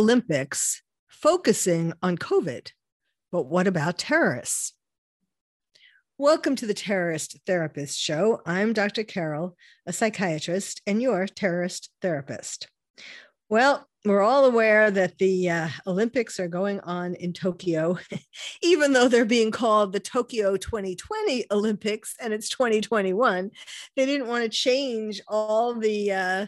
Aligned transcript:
Olympics 0.00 0.80
focusing 1.08 1.92
on 2.02 2.16
COVID, 2.16 2.72
but 3.30 3.42
what 3.42 3.66
about 3.66 3.98
terrorists? 3.98 4.72
Welcome 6.16 6.56
to 6.56 6.64
the 6.64 6.72
Terrorist 6.72 7.36
Therapist 7.46 7.98
Show. 7.98 8.40
I'm 8.46 8.72
Dr. 8.72 9.04
Carol, 9.04 9.58
a 9.84 9.92
psychiatrist, 9.92 10.80
and 10.86 11.02
your 11.02 11.26
terrorist 11.26 11.90
therapist. 12.00 12.66
Well, 13.50 13.86
we're 14.06 14.22
all 14.22 14.46
aware 14.46 14.90
that 14.90 15.18
the 15.18 15.50
uh, 15.50 15.68
Olympics 15.86 16.40
are 16.40 16.48
going 16.48 16.80
on 16.80 17.14
in 17.16 17.34
Tokyo, 17.34 17.98
even 18.62 18.94
though 18.94 19.06
they're 19.06 19.26
being 19.26 19.50
called 19.50 19.92
the 19.92 20.00
Tokyo 20.00 20.56
2020 20.56 21.44
Olympics 21.50 22.16
and 22.18 22.32
it's 22.32 22.48
2021. 22.48 23.50
They 23.96 24.06
didn't 24.06 24.28
want 24.28 24.44
to 24.44 24.48
change 24.48 25.20
all 25.28 25.74
the 25.74 26.12
uh, 26.12 26.46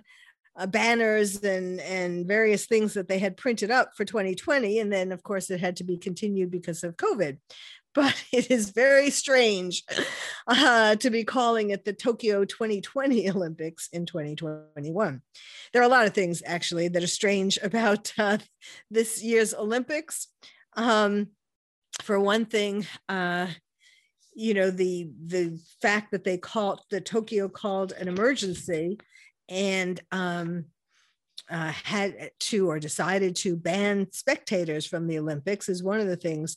uh, 0.56 0.66
banners 0.66 1.42
and 1.42 1.80
and 1.80 2.26
various 2.26 2.66
things 2.66 2.94
that 2.94 3.08
they 3.08 3.18
had 3.18 3.36
printed 3.36 3.70
up 3.70 3.96
for 3.96 4.04
2020 4.04 4.78
and 4.78 4.92
then 4.92 5.12
of 5.12 5.22
course 5.22 5.50
it 5.50 5.60
had 5.60 5.76
to 5.76 5.84
be 5.84 5.96
continued 5.96 6.50
because 6.50 6.84
of 6.84 6.96
covid 6.96 7.38
but 7.94 8.24
it 8.32 8.50
is 8.50 8.70
very 8.70 9.10
strange 9.10 9.84
uh, 10.46 10.96
to 10.96 11.10
be 11.10 11.24
calling 11.24 11.70
it 11.70 11.84
the 11.84 11.92
Tokyo 11.92 12.46
2020 12.46 13.28
Olympics 13.30 13.90
in 13.92 14.06
2021. 14.06 15.20
There 15.72 15.82
are 15.82 15.84
a 15.84 15.88
lot 15.88 16.06
of 16.06 16.14
things 16.14 16.42
actually 16.46 16.88
that 16.88 17.02
are 17.02 17.06
strange 17.06 17.58
about 17.62 18.10
uh, 18.16 18.38
this 18.90 19.22
year's 19.22 19.52
Olympics. 19.52 20.28
Um, 20.74 21.28
for 22.00 22.18
one 22.18 22.46
thing, 22.46 22.86
uh, 23.10 23.48
you 24.34 24.54
know 24.54 24.70
the 24.70 25.10
the 25.26 25.60
fact 25.82 26.12
that 26.12 26.24
they 26.24 26.38
called 26.38 26.80
the 26.90 27.02
Tokyo 27.02 27.48
called 27.48 27.92
an 27.92 28.08
emergency 28.08 28.98
and 29.52 30.00
um, 30.10 30.64
uh, 31.50 31.70
had 31.70 32.30
to 32.40 32.70
or 32.70 32.80
decided 32.80 33.36
to 33.36 33.54
ban 33.54 34.08
spectators 34.10 34.86
from 34.86 35.06
the 35.06 35.18
Olympics 35.18 35.68
is 35.68 35.82
one 35.82 36.00
of 36.00 36.06
the 36.06 36.16
things 36.16 36.56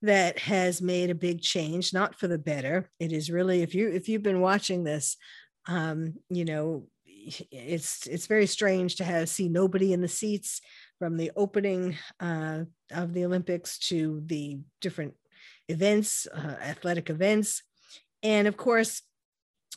that 0.00 0.38
has 0.38 0.82
made 0.82 1.10
a 1.10 1.14
big 1.14 1.42
change, 1.42 1.92
not 1.92 2.18
for 2.18 2.26
the 2.26 2.38
better. 2.38 2.90
It 2.98 3.12
is 3.12 3.30
really 3.30 3.62
if 3.62 3.74
you 3.74 3.88
if 3.88 4.08
you've 4.08 4.22
been 4.22 4.40
watching 4.40 4.82
this, 4.82 5.16
um, 5.66 6.14
you 6.30 6.44
know, 6.44 6.86
it's 7.52 8.06
it's 8.06 8.26
very 8.26 8.46
strange 8.46 8.96
to 8.96 9.04
have 9.04 9.28
see 9.28 9.48
nobody 9.48 9.92
in 9.92 10.00
the 10.00 10.08
seats 10.08 10.60
from 10.98 11.16
the 11.16 11.30
opening 11.36 11.96
uh, 12.18 12.60
of 12.90 13.12
the 13.12 13.24
Olympics 13.26 13.78
to 13.90 14.22
the 14.26 14.58
different 14.80 15.14
events, 15.68 16.26
uh, 16.26 16.56
athletic 16.60 17.10
events, 17.10 17.62
and 18.22 18.48
of 18.48 18.56
course 18.56 19.02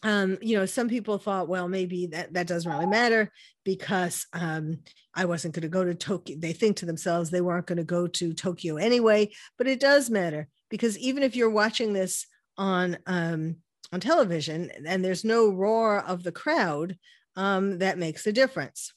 um, 0.04 0.38
you 0.42 0.58
know, 0.58 0.66
some 0.66 0.90
people 0.90 1.18
thought, 1.18 1.48
well, 1.48 1.68
maybe 1.68 2.08
that, 2.08 2.34
that 2.34 2.48
doesn't 2.48 2.72
really 2.72 2.86
matter 2.86 3.32
because 3.64 4.28
um, 4.34 4.80
I 5.16 5.26
wasn't 5.26 5.56
going 5.56 5.64
to 5.64 5.70
go 5.70 5.84
to 5.84 5.96
Tokyo. 5.96 6.36
They 6.38 6.54
think 6.54 6.78
to 6.78 6.86
themselves 6.86 7.30
they 7.30 7.42
weren't 7.42 7.66
going 7.66 7.78
to 7.78 7.84
go 7.84 8.08
to 8.08 8.34
Tokyo 8.34 8.76
anyway, 8.76 9.32
but 9.58 9.68
it 9.68 9.80
does 9.80 10.10
matter 10.10 10.48
because 10.70 10.98
even 11.00 11.24
if 11.24 11.36
you're 11.36 11.50
watching 11.50 11.94
this 11.94 12.28
on 12.58 12.98
um, 13.06 13.58
on 13.92 14.00
television 14.00 14.72
and 14.86 15.06
there's 15.06 15.24
no 15.24 15.50
roar 15.50 16.00
of 16.00 16.24
the 16.24 16.32
crowd, 16.32 16.98
um, 17.36 17.80
that 17.80 17.98
makes 17.98 18.26
a 18.28 18.34
difference. 18.34 18.94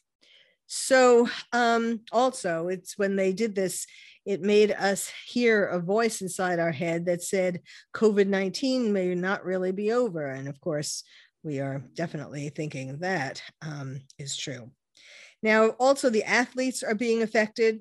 So 0.69 1.29
um, 1.53 2.03
also, 2.13 2.69
it's 2.69 2.97
when 2.97 3.17
they 3.17 3.33
did 3.33 3.55
this 3.55 3.87
it 4.29 4.43
made 4.43 4.73
us 4.73 5.11
hear 5.27 5.65
a 5.65 5.81
voice 5.81 6.21
inside 6.21 6.59
our 6.59 6.71
head 6.71 7.07
that 7.07 7.23
said 7.23 7.63
COVID 7.95 8.27
19 8.27 8.93
may 8.93 9.15
not 9.15 9.43
really 9.43 9.73
be 9.73 9.91
over. 9.91 10.29
And 10.29 10.49
of 10.49 10.61
course, 10.61 11.03
we 11.43 11.61
are 11.61 11.83
definitely 11.95 12.51
thinking 12.51 12.99
that 12.99 13.43
um, 13.63 14.01
is 14.19 14.37
true. 14.37 14.71
Now, 15.43 15.69
also, 15.81 16.11
the 16.11 16.25
athletes 16.25 16.83
are 16.83 16.95
being 16.95 17.23
affected. 17.23 17.81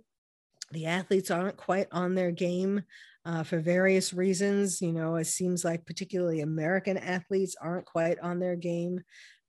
The 0.72 0.86
athletes 0.86 1.32
aren't 1.32 1.58
quite 1.58 1.88
on 1.92 2.16
their 2.16 2.32
game 2.32 2.84
uh, 3.26 3.44
for 3.44 3.60
various 3.60 4.14
reasons. 4.14 4.82
You 4.82 4.94
know, 4.94 5.18
it 5.18 5.26
seems 5.26 5.66
like 5.66 5.86
particularly 5.86 6.40
American 6.40 6.98
athletes 6.98 7.58
aren't 7.60 7.86
quite 7.86 8.20
on 8.20 8.40
their 8.40 8.56
game. 8.56 9.02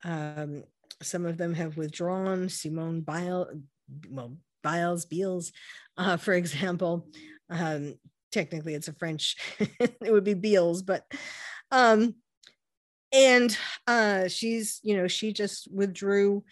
Um, 0.03 0.65
some 1.03 1.27
of 1.27 1.39
them 1.39 1.55
have 1.55 1.77
withdrawn. 1.77 2.49
Simone 2.49 3.01
Biles, 3.03 3.49
well, 4.09 4.37
Biles, 4.63 5.07
Beals, 5.07 5.53
uh, 5.97 6.17
for 6.17 6.35
example. 6.35 7.09
Um, 7.51 7.95
technically, 8.33 8.75
it's 8.75 8.89
a 8.89 8.93
French, 8.93 9.37
it 9.59 10.13
would 10.13 10.25
be 10.25 10.35
Beals, 10.35 10.83
but 10.83 11.05
um, 11.71 12.15
and 13.13 13.57
uh, 13.87 14.29
she's, 14.29 14.81
you 14.83 14.97
know, 14.97 15.09
she 15.09 15.33
just 15.33 15.69
withdrew, 15.73 16.45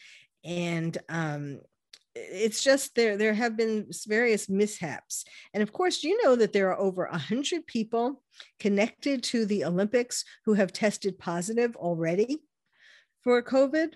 and 0.44 0.96
um, 1.08 1.60
it's 2.14 2.62
just 2.62 2.94
there. 2.94 3.16
There 3.16 3.34
have 3.34 3.56
been 3.56 3.90
various 4.06 4.48
mishaps, 4.48 5.24
and 5.52 5.62
of 5.62 5.72
course, 5.72 6.02
you 6.02 6.22
know 6.24 6.36
that 6.36 6.52
there 6.52 6.70
are 6.70 6.78
over 6.78 7.04
a 7.04 7.18
hundred 7.18 7.66
people 7.66 8.22
connected 8.58 9.22
to 9.24 9.44
the 9.44 9.64
Olympics 9.64 10.24
who 10.44 10.54
have 10.54 10.72
tested 10.72 11.18
positive 11.18 11.76
already 11.76 12.38
for 13.22 13.42
COVID. 13.42 13.94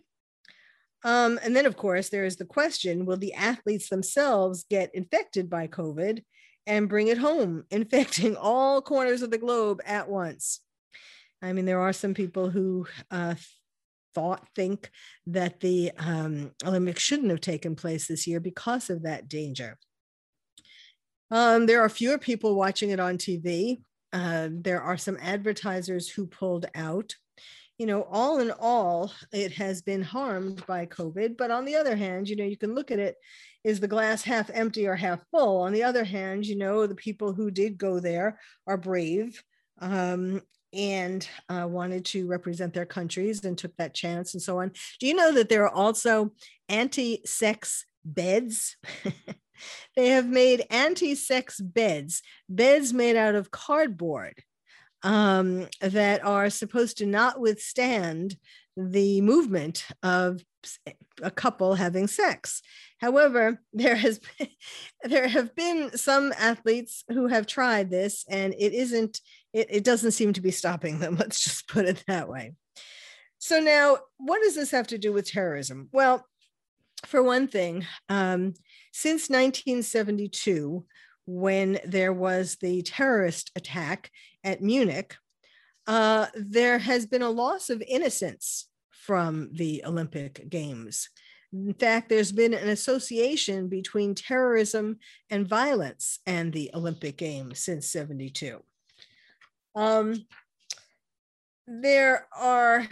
Um, 1.03 1.41
and 1.43 1.57
then, 1.57 1.67
of 1.67 1.77
course, 1.77 2.09
there 2.09 2.25
is 2.25 2.37
the 2.37 2.45
question 2.45 3.07
will 3.07 3.17
the 3.17 3.35
athletes 3.35 3.89
themselves 3.89 4.65
get 4.69 4.95
infected 4.95 5.49
by 5.49 5.67
COVID 5.67 6.23
and 6.67 6.89
bring 6.89 7.09
it 7.09 7.19
home, 7.19 7.65
infecting 7.71 8.37
all 8.37 8.83
corners 8.83 9.23
of 9.23 9.31
the 9.31 9.39
globe 9.39 9.81
at 9.87 10.09
once? 10.09 10.61
I 11.43 11.53
mean, 11.53 11.65
there 11.65 11.81
are 11.81 11.95
some 11.95 12.13
people 12.13 12.51
who 12.51 12.87
uh, 13.11 13.35
thought, 14.15 14.47
think 14.55 14.91
that 15.27 15.61
the 15.61 15.93
um, 15.99 16.53
Olympics 16.65 17.03
shouldn't 17.03 17.31
have 17.31 17.41
taken 17.41 17.77
place 17.77 18.07
this 18.07 18.27
year 18.27 18.41
because 18.41 18.91
of 18.91 19.05
that 19.05 19.29
danger. 19.29 19.79
Um, 21.31 21.67
there 21.67 21.81
are 21.81 21.89
fewer 21.89 22.19
people 22.19 22.57
watching 22.57 22.91
it 22.91 23.01
on 23.01 23.17
TV. 23.17 23.81
Uh, 24.13 24.49
there 24.51 24.83
are 24.83 24.97
some 24.97 25.17
advertisers 25.21 26.09
who 26.09 26.27
pulled 26.27 26.67
out 26.75 27.15
you 27.81 27.87
know, 27.87 28.07
all 28.11 28.41
in 28.41 28.53
all, 28.61 29.11
it 29.33 29.53
has 29.53 29.81
been 29.81 30.03
harmed 30.03 30.63
by 30.67 30.85
COVID. 30.85 31.39
But 31.39 31.51
on 31.51 31.65
the 31.65 31.77
other 31.77 31.97
hand, 31.97 32.29
you 32.29 32.37
know, 32.37 32.45
you 32.45 32.59
can 32.59 32.75
look 32.75 32.91
at 32.91 32.99
it 32.99 33.17
is 33.65 33.81
the 33.81 33.89
glass 33.89 34.23
half 34.23 34.51
empty 34.53 34.87
or 34.87 34.95
half 34.95 35.21
full? 35.31 35.63
On 35.63 35.73
the 35.73 35.83
other 35.83 36.05
hand, 36.05 36.45
you 36.45 36.57
know, 36.57 36.87
the 36.87 36.95
people 36.95 37.33
who 37.33 37.51
did 37.51 37.79
go 37.79 37.99
there 37.99 38.39
are 38.67 38.77
brave 38.77 39.43
um, 39.79 40.43
and 40.75 41.27
uh, 41.49 41.67
wanted 41.67 42.05
to 42.05 42.27
represent 42.27 42.75
their 42.75 42.85
countries 42.85 43.47
and 43.47 43.57
took 43.57 43.75
that 43.77 43.95
chance 43.95 44.35
and 44.35 44.43
so 44.43 44.61
on. 44.61 44.73
Do 44.99 45.07
you 45.07 45.15
know 45.15 45.33
that 45.33 45.49
there 45.49 45.65
are 45.65 45.75
also 45.75 46.33
anti 46.69 47.23
sex 47.25 47.87
beds? 48.05 48.77
they 49.97 50.09
have 50.09 50.27
made 50.27 50.67
anti 50.69 51.15
sex 51.15 51.59
beds, 51.59 52.21
beds 52.47 52.93
made 52.93 53.17
out 53.17 53.37
of 53.37 53.51
cardboard 53.51 54.43
um, 55.03 55.69
that 55.81 56.25
are 56.25 56.51
supposed 56.51 56.99
to 56.99 57.07
not 57.07 57.41
withstand 57.41 58.37
the 58.77 59.21
movement 59.21 59.87
of 60.03 60.43
a 61.23 61.31
couple 61.31 61.75
having 61.75 62.07
sex. 62.07 62.63
However, 62.99 63.61
there 63.73 63.97
has 63.97 64.21
been, 64.39 64.49
there 65.05 65.29
have 65.29 65.55
been 65.55 65.97
some 65.97 66.33
athletes 66.39 67.05
who 67.09 67.27
have 67.29 67.47
tried 67.47 67.91
this, 67.91 68.25
and 68.29 68.55
it 68.59 68.73
isn't 68.73 69.21
it, 69.53 69.67
it 69.71 69.85
doesn't 69.85 70.13
seem 70.13 70.33
to 70.35 70.41
be 70.41 70.51
stopping 70.51 70.99
them. 70.99 71.17
Let's 71.19 71.43
just 71.43 71.69
put 71.69 71.87
it 71.87 72.05
that 72.07 72.29
way. 72.29 72.55
So 73.39 73.59
now, 73.59 73.99
what 74.19 74.43
does 74.43 74.55
this 74.55 74.71
have 74.71 74.89
to 74.89 74.99
do 74.99 75.13
with 75.13 75.31
terrorism? 75.31 75.89
Well, 75.93 76.27
for 77.07 77.23
one 77.23 77.49
thing, 77.49 77.87
um, 78.11 78.53
since 78.93 79.31
1972, 79.31 80.85
when 81.31 81.79
there 81.85 82.13
was 82.13 82.57
the 82.57 82.83
terrorist 82.83 83.53
attack 83.55 84.11
at 84.43 84.63
Munich, 84.63 85.17
uh, 85.87 86.27
there 86.35 86.79
has 86.79 87.07
been 87.07 87.23
a 87.23 87.31
loss 87.31 87.71
of 87.71 87.83
innocence 87.87 88.69
from 88.91 89.49
the 89.53 89.83
Olympic 89.87 90.49
Games. 90.51 91.09
In 91.53 91.75
fact, 91.75 92.09
there's 92.09 92.33
been 92.33 92.55
an 92.55 92.69
association 92.69 93.69
between 93.69 94.15
terrorism 94.15 94.99
and 95.31 95.49
violence 95.49 96.19
and 96.27 96.53
the 96.53 96.71
Olympic 96.75 97.17
Games 97.17 97.61
since 97.61 97.89
72. 97.89 98.63
Um, 99.77 100.27
there 101.67 102.27
are 102.37 102.87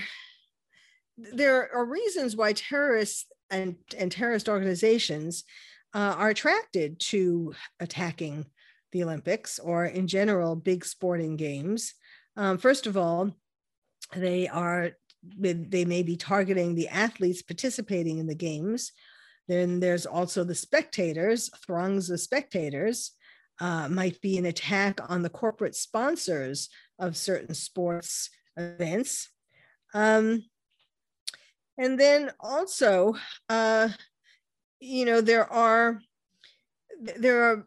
there 1.17 1.75
are 1.75 1.85
reasons 1.85 2.37
why 2.37 2.53
terrorists 2.53 3.27
and, 3.51 3.75
and 3.99 4.13
terrorist 4.13 4.49
organizations 4.49 5.43
uh, 5.95 6.15
are 6.19 6.31
attracted 6.31 7.01
to 7.01 7.55
attacking 7.81 8.47
the 8.93 9.03
Olympics 9.03 9.59
or 9.59 9.85
in 9.87 10.07
general 10.07 10.57
big 10.57 10.85
sporting 10.85 11.37
games. 11.37 11.95
Um, 12.37 12.59
first 12.59 12.87
of 12.87 12.97
all, 12.97 13.37
they 14.15 14.49
are 14.49 14.93
they 15.37 15.85
may 15.85 16.03
be 16.03 16.17
targeting 16.17 16.75
the 16.75 16.89
athletes 16.89 17.43
participating 17.43 18.19
in 18.19 18.27
the 18.27 18.35
games. 18.35 18.93
Then 19.49 19.81
there's 19.81 20.07
also 20.07 20.45
the 20.45 20.55
spectators, 20.55 21.51
throngs 21.67 22.09
of 22.11 22.21
spectators. 22.21 23.13
Uh, 23.61 23.89
might 23.89 24.21
be 24.21 24.39
an 24.39 24.47
attack 24.47 25.01
on 25.11 25.23
the 25.23 25.29
corporate 25.29 25.75
sponsors 25.75 26.69
of 27.01 27.17
certain 27.17 27.55
sports 27.55 28.31
events. 28.57 29.31
Um, 29.93 30.45
and 31.77 31.99
then 31.99 32.31
also, 32.39 33.17
uh, 33.49 33.89
you 34.81 35.05
know, 35.05 35.21
there 35.21 35.51
are 35.51 36.01
there 37.17 37.45
are 37.45 37.67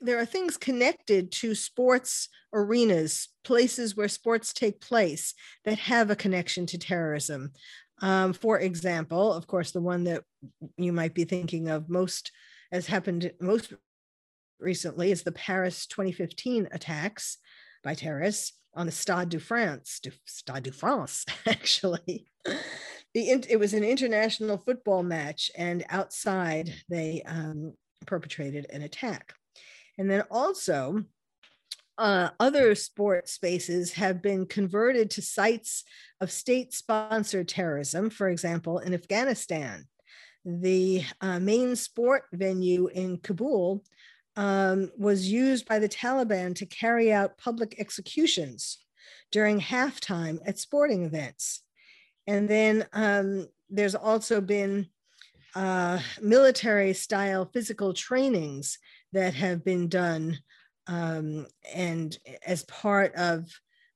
there 0.00 0.18
are 0.18 0.26
things 0.26 0.56
connected 0.56 1.32
to 1.32 1.54
sports 1.54 2.28
arenas, 2.52 3.28
places 3.44 3.96
where 3.96 4.08
sports 4.08 4.52
take 4.52 4.80
place 4.80 5.34
that 5.64 5.78
have 5.78 6.10
a 6.10 6.16
connection 6.16 6.66
to 6.66 6.78
terrorism. 6.78 7.52
Um, 8.02 8.32
for 8.32 8.58
example, 8.58 9.32
of 9.32 9.46
course, 9.46 9.72
the 9.72 9.80
one 9.80 10.04
that 10.04 10.22
you 10.76 10.92
might 10.92 11.14
be 11.14 11.24
thinking 11.24 11.68
of 11.68 11.90
most 11.90 12.32
has 12.72 12.86
happened 12.86 13.32
most 13.40 13.74
recently 14.58 15.10
is 15.10 15.22
the 15.22 15.32
Paris 15.32 15.86
2015 15.86 16.68
attacks 16.72 17.38
by 17.82 17.94
terrorists 17.94 18.52
on 18.74 18.86
the 18.86 18.92
Stade 18.92 19.30
de 19.30 19.40
France, 19.40 20.00
Stade 20.24 20.62
de 20.62 20.72
France, 20.72 21.26
actually. 21.46 22.26
The, 23.14 23.28
it 23.28 23.58
was 23.58 23.74
an 23.74 23.82
international 23.82 24.58
football 24.58 25.02
match, 25.02 25.50
and 25.56 25.84
outside 25.88 26.72
they 26.88 27.22
um, 27.26 27.74
perpetrated 28.06 28.66
an 28.70 28.82
attack. 28.82 29.34
And 29.98 30.08
then 30.08 30.22
also, 30.30 31.04
uh, 31.98 32.30
other 32.40 32.74
sport 32.74 33.28
spaces 33.28 33.92
have 33.92 34.22
been 34.22 34.46
converted 34.46 35.10
to 35.10 35.22
sites 35.22 35.84
of 36.20 36.30
state 36.30 36.72
sponsored 36.72 37.48
terrorism, 37.48 38.08
for 38.08 38.28
example, 38.28 38.78
in 38.78 38.94
Afghanistan. 38.94 39.86
The 40.44 41.04
uh, 41.20 41.40
main 41.40 41.76
sport 41.76 42.24
venue 42.32 42.86
in 42.86 43.18
Kabul 43.18 43.84
um, 44.36 44.90
was 44.96 45.30
used 45.30 45.68
by 45.68 45.78
the 45.78 45.88
Taliban 45.88 46.54
to 46.54 46.64
carry 46.64 47.12
out 47.12 47.36
public 47.36 47.74
executions 47.78 48.78
during 49.30 49.60
halftime 49.60 50.38
at 50.46 50.58
sporting 50.58 51.04
events. 51.04 51.62
And 52.30 52.48
then 52.48 52.86
um, 52.92 53.48
there's 53.68 53.96
also 53.96 54.40
been 54.40 54.86
uh, 55.56 55.98
military 56.22 56.92
style 56.92 57.50
physical 57.52 57.92
trainings 57.92 58.78
that 59.12 59.34
have 59.34 59.64
been 59.64 59.88
done 59.88 60.38
um, 60.86 61.48
and 61.74 62.16
as 62.46 62.62
part 62.66 63.16
of 63.16 63.48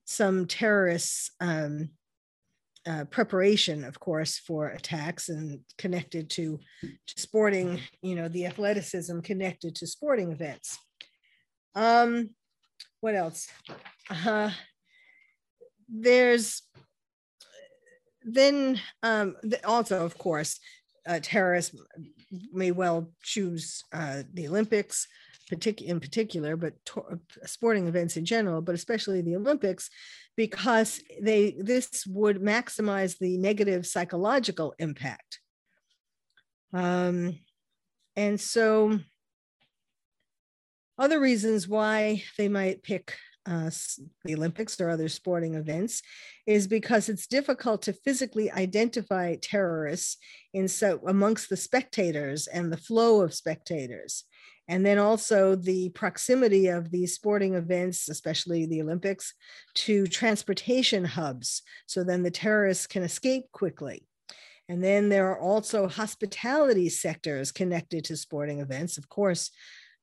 some 0.05 0.47
terrorists 0.47 1.31
um, 1.41 1.91
uh, 2.87 3.05
preparation 3.05 3.85
of 3.85 4.01
course 4.01 4.37
for 4.37 4.67
attacks 4.67 5.29
and 5.29 5.61
connected 5.79 6.29
to, 6.29 6.59
to, 6.83 7.15
sporting 7.17 7.81
you 8.03 8.17
know 8.17 8.29
the 8.29 8.47
athleticism 8.47 9.21
connected 9.21 9.77
to 9.77 9.87
sporting 9.87 10.33
events. 10.33 10.77
Um 11.77 12.31
what 13.01 13.15
else? 13.15 13.47
Uh, 14.11 14.51
there's 15.89 16.63
then 18.25 18.81
um, 19.03 19.37
also 19.65 20.05
of 20.05 20.17
course 20.19 20.59
uh, 21.07 21.21
terrorists 21.23 21.77
may 22.53 22.71
well 22.71 23.11
choose 23.23 23.85
uh, 23.93 24.23
the 24.33 24.49
Olympics 24.49 25.07
partic- 25.51 25.83
in 25.83 26.01
particular, 26.01 26.57
but 26.57 26.73
to- 26.87 27.21
sporting 27.45 27.87
events 27.87 28.17
in 28.17 28.25
general, 28.25 28.63
but 28.63 28.75
especially 28.75 29.21
the 29.21 29.37
Olympics, 29.37 29.91
because 30.37 31.01
they 31.21 31.55
this 31.59 32.05
would 32.07 32.41
maximize 32.41 33.19
the 33.19 33.37
negative 33.39 33.87
psychological 33.87 34.75
impact. 34.79 35.41
Um, 36.73 37.39
and 38.17 38.41
so, 38.41 38.99
other 40.99 41.21
reasons 41.21 41.69
why 41.69 42.25
they 42.39 42.49
might 42.49 42.83
pick 42.83 43.17
uh, 43.47 43.71
the 44.25 44.35
Olympics 44.35 44.81
or 44.81 44.89
other 44.89 45.09
sporting 45.09 45.55
events 45.55 46.03
is 46.47 46.67
because 46.67 47.09
it's 47.09 47.27
difficult 47.27 47.83
to 47.83 47.93
physically 47.93 48.51
identify 48.51 49.37
terrorists 49.37 50.17
in 50.53 50.69
so 50.69 51.01
amongst 51.07 51.49
the 51.49 51.57
spectators 51.57 52.47
and 52.47 52.73
the 52.73 52.77
flow 52.77 53.21
of 53.21 53.35
spectators. 53.35 54.25
And 54.67 54.85
then 54.85 54.99
also 54.99 55.57
the 55.57 55.91
proximity 55.91 56.69
of 56.69 56.91
these 56.91 57.15
sporting 57.15 57.55
events, 57.55 58.09
especially 58.09 58.65
the 58.65 58.81
Olympics, 58.81 59.35
to 59.75 60.07
transportation 60.07 61.05
hubs. 61.05 61.63
So 61.87 62.03
then 62.03 62.23
the 62.23 62.31
terrorists 62.31 62.87
can 62.87 63.03
escape 63.03 63.53
quickly. 63.53 64.07
And 64.69 64.83
then 64.83 65.11
there 65.11 65.31
are 65.31 65.39
also 65.39 65.89
hospitality 65.89 66.89
sectors 66.89 67.53
connected 67.53 68.05
to 68.05 68.17
sporting 68.17 68.61
events. 68.61 68.97
Of 68.97 69.11
course, 69.11 69.51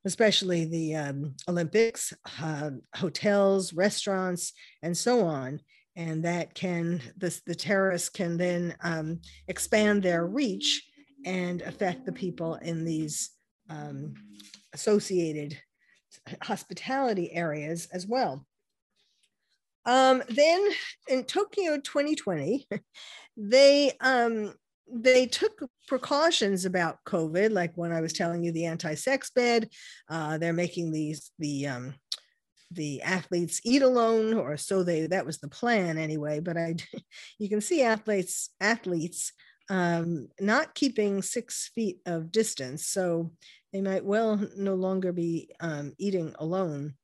especially 0.04 0.64
the 0.64 0.94
um, 0.96 1.34
Olympics, 1.48 2.12
uh, 2.42 2.70
hotels, 2.96 3.72
restaurants, 3.72 4.52
and 4.82 4.96
so 4.96 5.24
on. 5.24 5.60
And 5.94 6.24
that 6.24 6.54
can, 6.54 7.00
the, 7.18 7.38
the 7.46 7.54
terrorists 7.54 8.08
can 8.08 8.36
then 8.36 8.74
um, 8.82 9.20
expand 9.48 10.02
their 10.02 10.26
reach 10.26 10.82
and 11.24 11.62
affect 11.62 12.06
the 12.06 12.12
people 12.12 12.56
in 12.56 12.84
these 12.84 13.30
um, 13.68 14.14
associated 14.72 15.58
hospitality 16.42 17.32
areas 17.32 17.88
as 17.92 18.06
well. 18.06 18.46
Um, 19.84 20.22
then 20.28 20.70
in 21.08 21.24
Tokyo 21.24 21.76
2020, 21.78 22.68
they 23.36 23.92
um, 24.00 24.54
they 24.90 25.26
took 25.26 25.68
precautions 25.88 26.64
about 26.64 26.98
COVID, 27.06 27.52
like 27.52 27.72
when 27.74 27.92
I 27.92 28.00
was 28.00 28.12
telling 28.12 28.42
you 28.44 28.52
the 28.52 28.66
anti-sex 28.66 29.30
bed. 29.30 29.68
Uh, 30.08 30.38
they're 30.38 30.52
making 30.52 30.92
these 30.92 31.30
the 31.38 31.68
um, 31.68 31.94
the 32.70 33.02
athletes 33.02 33.60
eat 33.64 33.82
alone, 33.82 34.34
or 34.34 34.56
so 34.56 34.82
they 34.82 35.06
that 35.06 35.26
was 35.26 35.38
the 35.38 35.48
plan 35.48 35.98
anyway. 35.98 36.40
But 36.40 36.56
I, 36.56 36.76
you 37.38 37.48
can 37.48 37.60
see 37.60 37.82
athletes 37.82 38.50
athletes 38.60 39.32
um, 39.70 40.28
not 40.40 40.74
keeping 40.74 41.22
six 41.22 41.70
feet 41.74 41.98
of 42.06 42.32
distance, 42.32 42.86
so 42.86 43.32
they 43.72 43.80
might 43.80 44.04
well 44.04 44.40
no 44.56 44.74
longer 44.74 45.12
be 45.12 45.50
um, 45.60 45.92
eating 45.98 46.34
alone. 46.38 46.94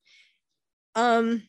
Um, 0.95 1.43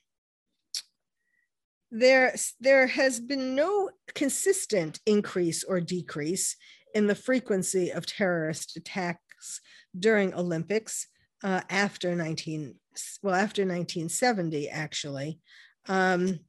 there, 1.90 2.34
there 2.60 2.86
has 2.86 3.20
been 3.20 3.54
no 3.54 3.90
consistent 4.14 5.00
increase 5.06 5.64
or 5.64 5.80
decrease 5.80 6.56
in 6.94 7.06
the 7.06 7.14
frequency 7.14 7.90
of 7.90 8.06
terrorist 8.06 8.76
attacks 8.76 9.60
during 9.98 10.34
Olympics 10.34 11.06
uh, 11.42 11.62
after 11.70 12.14
19 12.14 12.74
well 13.22 13.34
after 13.34 13.62
1970 13.62 14.68
actually. 14.68 15.40
Um, 15.88 16.40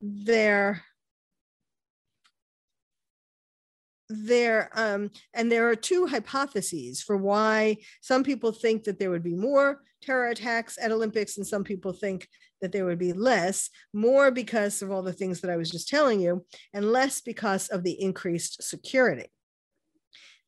there 0.00 0.84
there 4.08 4.70
um, 4.74 5.10
and 5.34 5.52
there 5.52 5.68
are 5.68 5.76
two 5.76 6.06
hypotheses 6.06 7.02
for 7.02 7.16
why 7.16 7.76
some 8.00 8.24
people 8.24 8.52
think 8.52 8.84
that 8.84 8.98
there 8.98 9.10
would 9.10 9.22
be 9.22 9.34
more 9.34 9.82
terror 10.00 10.28
attacks 10.28 10.78
at 10.80 10.92
olympics 10.92 11.36
and 11.36 11.46
some 11.46 11.62
people 11.62 11.92
think 11.92 12.26
that 12.60 12.72
there 12.72 12.84
would 12.84 12.98
be 12.98 13.12
less 13.12 13.70
more 13.92 14.30
because 14.30 14.82
of 14.82 14.90
all 14.90 15.02
the 15.02 15.12
things 15.12 15.40
that 15.40 15.50
i 15.50 15.56
was 15.56 15.70
just 15.70 15.88
telling 15.88 16.20
you 16.20 16.44
and 16.74 16.92
less 16.92 17.20
because 17.20 17.68
of 17.68 17.82
the 17.82 18.00
increased 18.00 18.62
security. 18.62 19.26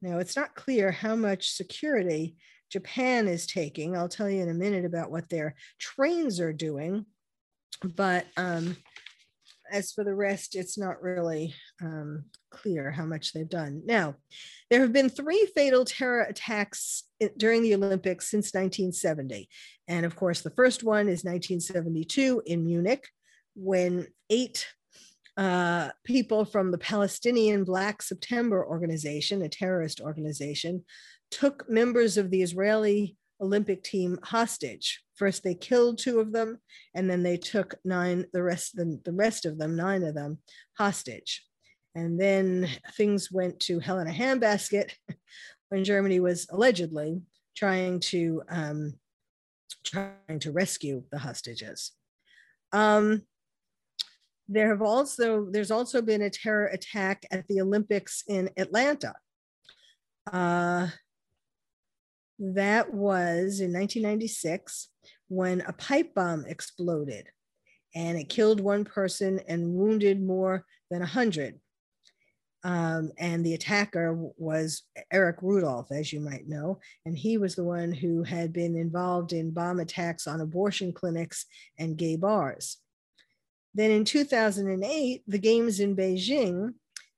Now 0.02 0.18
it's 0.18 0.36
not 0.36 0.54
clear 0.54 0.90
how 0.90 1.16
much 1.16 1.52
security 1.52 2.36
japan 2.70 3.28
is 3.28 3.46
taking. 3.46 3.96
I'll 3.96 4.08
tell 4.08 4.30
you 4.30 4.42
in 4.42 4.48
a 4.48 4.54
minute 4.54 4.84
about 4.84 5.10
what 5.10 5.28
their 5.28 5.56
trains 5.78 6.40
are 6.40 6.52
doing 6.52 7.06
but 7.82 8.26
um, 8.36 8.76
as 9.70 9.92
for 9.92 10.04
the 10.04 10.14
rest, 10.14 10.54
it's 10.54 10.76
not 10.76 11.02
really 11.02 11.54
um, 11.82 12.24
clear 12.50 12.90
how 12.90 13.04
much 13.04 13.32
they've 13.32 13.48
done. 13.48 13.82
Now, 13.84 14.16
there 14.70 14.80
have 14.80 14.92
been 14.92 15.08
three 15.08 15.48
fatal 15.54 15.84
terror 15.84 16.22
attacks 16.22 17.04
during 17.36 17.62
the 17.62 17.74
Olympics 17.74 18.30
since 18.30 18.54
1970. 18.54 19.48
And 19.88 20.06
of 20.06 20.16
course, 20.16 20.40
the 20.40 20.50
first 20.50 20.82
one 20.82 21.08
is 21.08 21.24
1972 21.24 22.42
in 22.46 22.64
Munich, 22.64 23.08
when 23.54 24.06
eight 24.28 24.66
uh, 25.36 25.90
people 26.04 26.44
from 26.44 26.70
the 26.70 26.78
Palestinian 26.78 27.64
Black 27.64 28.02
September 28.02 28.64
organization, 28.64 29.42
a 29.42 29.48
terrorist 29.48 30.00
organization, 30.00 30.84
took 31.30 31.68
members 31.68 32.16
of 32.16 32.30
the 32.30 32.42
Israeli 32.42 33.16
Olympic 33.40 33.82
team 33.82 34.18
hostage. 34.22 35.02
First, 35.20 35.44
they 35.44 35.54
killed 35.54 35.98
two 35.98 36.18
of 36.18 36.32
them, 36.32 36.60
and 36.94 37.10
then 37.10 37.22
they 37.22 37.36
took 37.36 37.74
nine, 37.84 38.24
the 38.32 38.42
rest, 38.42 38.74
the, 38.74 38.98
the 39.04 39.12
rest 39.12 39.44
of 39.44 39.58
them, 39.58 39.76
nine 39.76 40.02
of 40.02 40.14
them, 40.14 40.38
hostage. 40.78 41.44
And 41.94 42.18
then 42.18 42.66
things 42.96 43.30
went 43.30 43.60
to 43.60 43.80
hell 43.80 43.98
in 43.98 44.08
a 44.08 44.12
handbasket 44.12 44.92
when 45.68 45.84
Germany 45.84 46.20
was 46.20 46.46
allegedly 46.50 47.20
trying 47.54 48.00
to 48.00 48.42
um, 48.48 48.94
trying 49.84 50.38
to 50.40 50.52
rescue 50.52 51.04
the 51.12 51.18
hostages. 51.18 51.92
Um, 52.72 53.20
there 54.48 54.68
have 54.68 54.80
also 54.80 55.48
there's 55.50 55.70
also 55.70 56.00
been 56.00 56.22
a 56.22 56.30
terror 56.30 56.68
attack 56.68 57.26
at 57.30 57.46
the 57.46 57.60
Olympics 57.60 58.24
in 58.26 58.48
Atlanta. 58.56 59.12
Uh, 60.32 60.88
that 62.40 62.92
was 62.92 63.60
in 63.60 63.72
1996 63.72 64.88
when 65.28 65.60
a 65.62 65.72
pipe 65.72 66.14
bomb 66.14 66.44
exploded 66.46 67.28
and 67.94 68.18
it 68.18 68.28
killed 68.28 68.60
one 68.60 68.84
person 68.84 69.40
and 69.46 69.74
wounded 69.74 70.22
more 70.22 70.64
than 70.90 71.00
100. 71.00 71.60
Um, 72.62 73.10
and 73.18 73.44
the 73.44 73.54
attacker 73.54 74.14
was 74.36 74.82
Eric 75.10 75.36
Rudolph, 75.40 75.90
as 75.90 76.12
you 76.12 76.20
might 76.20 76.46
know, 76.46 76.78
and 77.06 77.16
he 77.16 77.38
was 77.38 77.54
the 77.54 77.64
one 77.64 77.90
who 77.92 78.22
had 78.22 78.52
been 78.52 78.76
involved 78.76 79.32
in 79.32 79.50
bomb 79.50 79.80
attacks 79.80 80.26
on 80.26 80.40
abortion 80.40 80.92
clinics 80.92 81.46
and 81.78 81.96
gay 81.96 82.16
bars. 82.16 82.76
Then 83.74 83.90
in 83.90 84.04
2008, 84.04 85.22
the 85.26 85.38
games 85.38 85.80
in 85.80 85.96
Beijing 85.96 86.74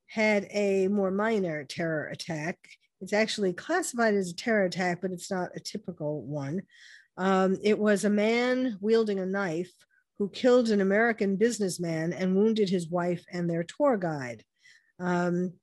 had 0.07 0.47
a 0.50 0.88
more 0.88 1.11
minor 1.11 1.64
terror 1.64 2.07
attack. 2.09 2.59
It's 3.02 3.12
actually 3.12 3.52
classified 3.52 4.14
as 4.14 4.30
a 4.30 4.35
terror 4.35 4.64
attack, 4.64 5.00
but 5.02 5.11
it's 5.11 5.30
not 5.30 5.50
a 5.56 5.61
typical 5.61 6.23
one. 6.23 6.62
Um, 7.16 7.59
it 7.62 7.78
was 7.78 8.04
a 8.04 8.11
man 8.11 8.78
wielding 8.80 9.18
a 9.18 9.26
knife 9.26 9.73
who 10.18 10.28
killed 10.30 10.71
an 10.71 10.80
American 10.80 11.37
businessman 11.37 12.12
and 12.12 12.37
wounded 12.37 12.68
his 12.68 12.88
wife 12.88 13.25
and 13.32 13.50
their 13.50 13.64
tour 13.64 13.97
guide. 13.97 14.44
Um, 15.00 15.54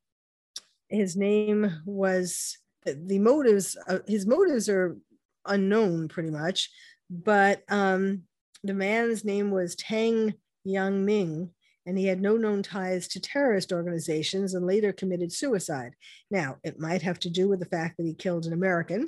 his 0.89 1.15
name 1.15 1.81
was 1.85 2.57
the 2.85 3.19
motives. 3.19 3.77
Uh, 3.87 3.99
his 4.05 4.25
motives 4.25 4.67
are 4.67 4.97
unknown, 5.45 6.09
pretty 6.09 6.31
much, 6.31 6.69
but 7.09 7.63
um, 7.69 8.23
the 8.65 8.73
man's 8.73 9.23
name 9.23 9.49
was 9.49 9.75
Tang 9.75 10.33
Yang 10.65 11.05
Ming, 11.05 11.51
and 11.89 11.97
he 11.97 12.05
had 12.05 12.21
no 12.21 12.37
known 12.37 12.61
ties 12.61 13.07
to 13.07 13.19
terrorist 13.19 13.73
organizations 13.73 14.53
and 14.53 14.63
later 14.63 14.93
committed 14.93 15.33
suicide. 15.33 15.93
Now, 16.29 16.57
it 16.63 16.79
might 16.79 17.01
have 17.01 17.19
to 17.21 17.31
do 17.31 17.49
with 17.49 17.59
the 17.59 17.65
fact 17.65 17.97
that 17.97 18.05
he 18.05 18.13
killed 18.13 18.45
an 18.45 18.53
American, 18.53 19.07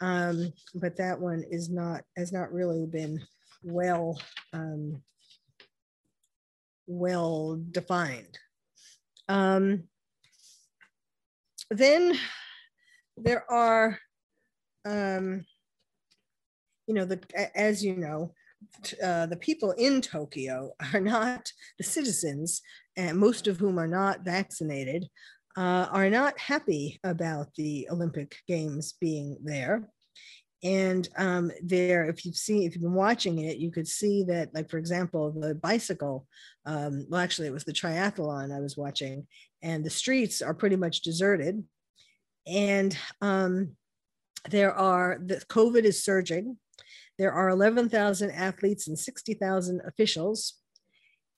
um, 0.00 0.50
but 0.74 0.96
that 0.96 1.20
one 1.20 1.44
is 1.50 1.68
not 1.68 2.00
has 2.16 2.32
not 2.32 2.54
really 2.54 2.86
been 2.86 3.20
well 3.62 4.18
um, 4.54 5.02
well 6.86 7.62
defined. 7.70 8.38
Um, 9.28 9.82
then 11.70 12.18
there 13.18 13.44
are, 13.52 13.98
um, 14.86 15.44
you 16.86 16.94
know, 16.94 17.04
the 17.04 17.20
as 17.54 17.84
you 17.84 17.94
know, 17.94 18.32
uh, 19.02 19.26
the 19.26 19.36
people 19.36 19.72
in 19.72 20.00
Tokyo 20.00 20.72
are 20.92 21.00
not 21.00 21.52
the 21.78 21.84
citizens, 21.84 22.62
and 22.96 23.18
most 23.18 23.46
of 23.46 23.58
whom 23.58 23.78
are 23.78 23.88
not 23.88 24.24
vaccinated, 24.24 25.06
uh, 25.56 25.88
are 25.90 26.10
not 26.10 26.38
happy 26.38 27.00
about 27.04 27.54
the 27.56 27.88
Olympic 27.90 28.36
Games 28.46 28.94
being 29.00 29.36
there. 29.42 29.88
And 30.62 31.08
um, 31.16 31.50
there, 31.62 32.04
if 32.04 32.24
you've 32.24 32.36
seen, 32.36 32.64
if 32.64 32.74
you've 32.74 32.82
been 32.82 32.92
watching 32.92 33.38
it, 33.38 33.56
you 33.56 33.70
could 33.70 33.88
see 33.88 34.24
that, 34.24 34.54
like 34.54 34.68
for 34.68 34.76
example, 34.76 35.32
the 35.32 35.54
bicycle. 35.54 36.26
Um, 36.66 37.06
well, 37.08 37.22
actually, 37.22 37.48
it 37.48 37.52
was 37.54 37.64
the 37.64 37.72
triathlon 37.72 38.54
I 38.54 38.60
was 38.60 38.76
watching, 38.76 39.26
and 39.62 39.82
the 39.82 39.90
streets 39.90 40.42
are 40.42 40.52
pretty 40.52 40.76
much 40.76 41.00
deserted. 41.00 41.64
And 42.46 42.96
um, 43.22 43.76
there 44.50 44.74
are 44.74 45.18
the 45.24 45.36
COVID 45.48 45.84
is 45.84 46.04
surging. 46.04 46.58
There 47.20 47.34
are 47.34 47.50
11,000 47.50 48.30
athletes 48.30 48.88
and 48.88 48.98
60,000 48.98 49.82
officials, 49.84 50.54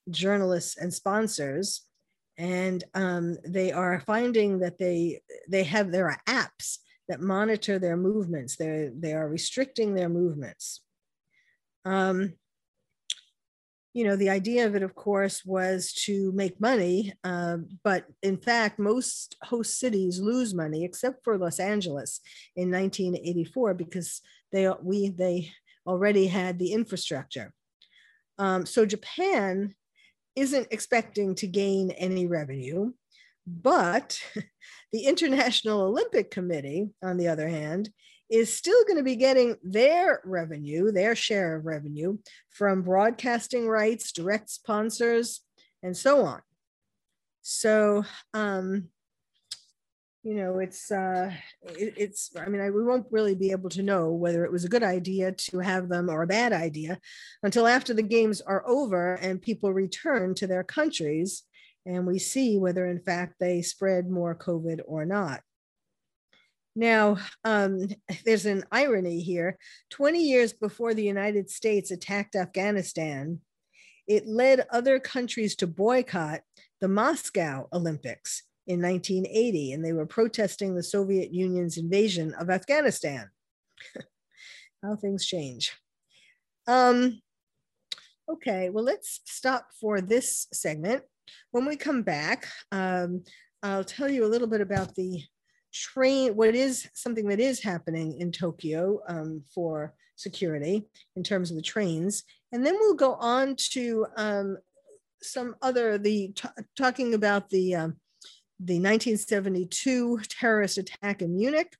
journalists, 0.09 0.77
and 0.77 0.95
sponsors. 0.95 1.83
And 2.39 2.85
um, 2.95 3.37
they 3.45 3.73
are 3.73 4.01
finding 4.07 4.61
that 4.61 4.79
they 4.79 5.23
they 5.49 5.65
have 5.65 5.91
there 5.91 6.07
are 6.07 6.21
apps 6.29 6.79
that 7.09 7.21
monitor 7.21 7.81
their 7.81 7.97
movements. 7.97 8.57
They 8.57 8.91
they 8.95 9.12
are 9.12 9.29
restricting 9.29 9.95
their 9.95 10.09
movements. 10.09 10.83
Um, 11.85 12.35
you 13.93 14.05
know, 14.05 14.15
the 14.15 14.31
idea 14.31 14.67
of 14.67 14.77
it, 14.77 14.85
of 14.85 14.95
course, 14.95 15.45
was 15.45 15.93
to 16.05 16.31
make 16.33 16.61
money, 16.61 17.12
uh, 17.25 17.59
but 17.83 18.07
in 18.23 18.39
fact, 18.39 18.79
most 18.79 19.37
host 19.43 19.81
cities 19.81 20.21
lose 20.21 20.55
money, 20.55 20.85
except 20.85 21.25
for 21.25 21.37
Los 21.37 21.59
Angeles 21.59 22.21
in 22.55 22.71
1984, 22.71 23.75
because 23.75 24.23
they 24.53 24.71
we 24.83 25.09
they 25.09 25.51
already 25.87 26.27
had 26.27 26.59
the 26.59 26.73
infrastructure. 26.73 27.53
Um, 28.39 28.67
so 28.67 28.87
Japan 28.87 29.75
isn't 30.37 30.69
expecting 30.71 31.35
to 31.37 31.47
gain 31.47 31.91
any 31.93 32.27
revenue. 32.27 32.93
But 33.47 34.21
the 34.93 35.05
International 35.07 35.83
Olympic 35.83 36.31
Committee, 36.31 36.91
on 37.03 37.17
the 37.17 37.29
other 37.29 37.49
hand, 37.49 37.91
is 38.31 38.55
still 38.55 38.83
going 38.85 38.97
to 38.97 39.03
be 39.03 39.17
getting 39.17 39.57
their 39.62 40.23
revenue, 40.25 40.91
their 40.91 41.15
share 41.15 41.57
of 41.57 41.67
revenue 41.67 42.17
from 42.51 42.83
broadcasting 42.83 43.69
rights, 43.69 44.11
direct 44.12 44.49
sponsors, 44.49 45.43
and 45.83 45.95
so 45.97 46.25
on. 46.25 46.41
So, 47.43 48.05
um, 48.33 48.89
you 50.25 50.35
know, 50.35 50.61
it's 50.61 50.91
uh, 50.91 51.33
it, 51.62 51.95
it's. 51.97 52.31
I 52.38 52.49
mean, 52.49 52.61
I, 52.61 52.71
we 52.71 52.85
won't 52.85 53.07
really 53.11 53.35
be 53.35 53.50
able 53.50 53.71
to 53.71 53.83
know 53.83 54.11
whether 54.11 54.45
it 54.45 54.52
was 54.52 54.64
a 54.64 54.69
good 54.69 54.85
idea 54.85 55.33
to 55.33 55.59
have 55.59 55.88
them 55.88 56.09
or 56.09 56.23
a 56.23 56.29
bad 56.29 56.52
idea 56.52 56.99
until 57.43 57.67
after 57.67 57.93
the 57.93 58.02
games 58.02 58.41
are 58.41 58.67
over 58.67 59.14
and 59.14 59.43
people 59.43 59.73
return 59.73 60.35
to 60.37 60.47
their 60.47 60.62
countries 60.62 61.43
and 61.85 62.07
we 62.07 62.19
see 62.19 62.59
whether 62.59 62.87
in 62.87 63.00
fact 63.00 63.35
they 63.41 63.62
spread 63.62 64.09
more 64.09 64.35
COVID 64.35 64.81
or 64.87 65.05
not. 65.05 65.41
Now, 66.76 67.19
um, 67.45 67.88
there's 68.25 68.47
an 68.47 68.64
irony 68.71 69.21
here. 69.21 69.59
20 69.91 70.23
years 70.23 70.52
before 70.52 70.95
the 70.95 71.05
United 71.05 71.50
States 71.50 71.91
attacked 71.91 72.37
Afghanistan, 72.37 73.41
it 74.07 74.26
led 74.26 74.67
other 74.71 74.99
countries 74.99 75.57
to 75.57 75.67
boycott 75.67 76.41
the 76.81 76.88
Moscow 76.88 77.69
Olympics 77.73 78.45
in 78.66 78.81
1980, 78.81 79.73
and 79.73 79.85
they 79.85 79.92
were 79.92 80.07
protesting 80.07 80.75
the 80.75 80.83
Soviet 80.83 81.33
Union's 81.33 81.76
invasion 81.76 82.35
of 82.35 82.50
Afghanistan. 82.50 83.31
How 84.83 84.97
things 84.97 85.26
change. 85.26 85.76
Um, 86.66 87.21
okay, 88.28 88.71
well, 88.71 88.85
let's 88.85 89.21
stop 89.25 89.69
for 89.81 90.00
this 90.00 90.47
segment 90.52 91.02
when 91.50 91.66
we 91.66 91.76
come 91.76 92.02
back, 92.02 92.49
um, 92.71 93.23
I'll 93.62 93.85
tell 93.85 94.11
you 94.11 94.25
a 94.25 94.28
little 94.28 94.49
bit 94.49 94.61
about 94.61 94.95
the 94.95 95.23
train, 95.73 96.35
what 96.35 96.54
is 96.54 96.88
something 96.95 97.28
that 97.28 97.40
is 97.40 97.62
happening 97.62 98.21
in 98.21 98.33
Tokyo 98.33 99.00
um, 99.09 99.42
for 99.54 99.95
security 100.16 100.87
in 101.16 101.23
terms 101.23 101.50
of 101.50 101.57
the 101.57 101.62
trains. 101.62 102.25
And 102.52 102.64
then 102.64 102.75
we'll 102.75 102.95
go 102.95 103.14
on 103.14 103.57
to 103.73 104.07
um, 104.16 104.59
some 105.23 105.57
other, 105.62 105.99
the 105.99 106.35
talking 106.76 107.14
about 107.14 107.49
the, 107.50 107.75
um, 107.75 107.97
the 108.64 108.78
1972 108.78 110.21
terrorist 110.28 110.78
attack 110.78 111.23
in 111.23 111.37
Munich. 111.37 111.75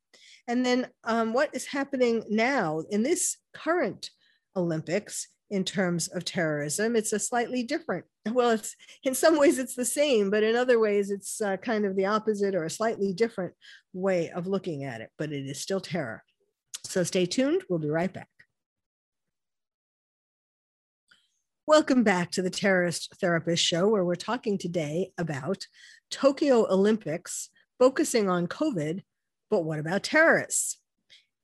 And 0.49 0.67
then 0.67 0.89
um, 1.05 1.33
what 1.33 1.55
is 1.55 1.67
happening 1.67 2.25
now 2.29 2.83
in 2.91 3.03
this 3.03 3.37
current 3.55 4.11
Olympics 4.57 5.29
in 5.53 5.65
terms 5.65 6.09
of 6.09 6.25
terrorism. 6.25 6.97
It's 6.97 7.12
a 7.12 7.19
slightly 7.19 7.62
different, 7.62 8.07
well, 8.31 8.51
it's 8.51 8.75
in 9.05 9.15
some 9.15 9.39
ways 9.39 9.59
it's 9.59 9.75
the 9.75 9.85
same, 9.85 10.31
but 10.31 10.43
in 10.43 10.57
other 10.57 10.81
ways 10.81 11.11
it's 11.11 11.43
uh, 11.43 11.59
kind 11.59 11.85
of 11.85 11.95
the 11.95 12.07
opposite 12.07 12.55
or 12.55 12.65
a 12.65 12.71
slightly 12.71 13.12
different 13.12 13.53
way 13.93 14.31
of 14.31 14.47
looking 14.47 14.85
at 14.85 15.03
it, 15.03 15.11
but 15.19 15.31
it 15.31 15.47
is 15.47 15.61
still 15.61 15.81
terror. 15.81 16.25
So 16.85 17.05
stay 17.05 17.27
tuned. 17.27 17.65
We'll 17.69 17.79
be 17.79 17.91
right 17.91 18.12
back. 18.12 18.29
Welcome 21.67 22.03
back 22.03 22.31
to 22.33 22.43
the 22.43 22.51
Terrorist 22.51 23.15
Therapist 23.21 23.62
Show, 23.62 23.89
where 23.89 24.05
we're 24.05 24.15
talking 24.15 24.59
today 24.59 25.12
about 25.17 25.67
Tokyo 26.12 26.66
Olympics, 26.71 27.49
focusing 27.78 28.31
on 28.31 28.47
COVID, 28.47 29.02
but 29.50 29.64
what 29.64 29.81
about 29.81 30.04
terrorists? 30.04 30.78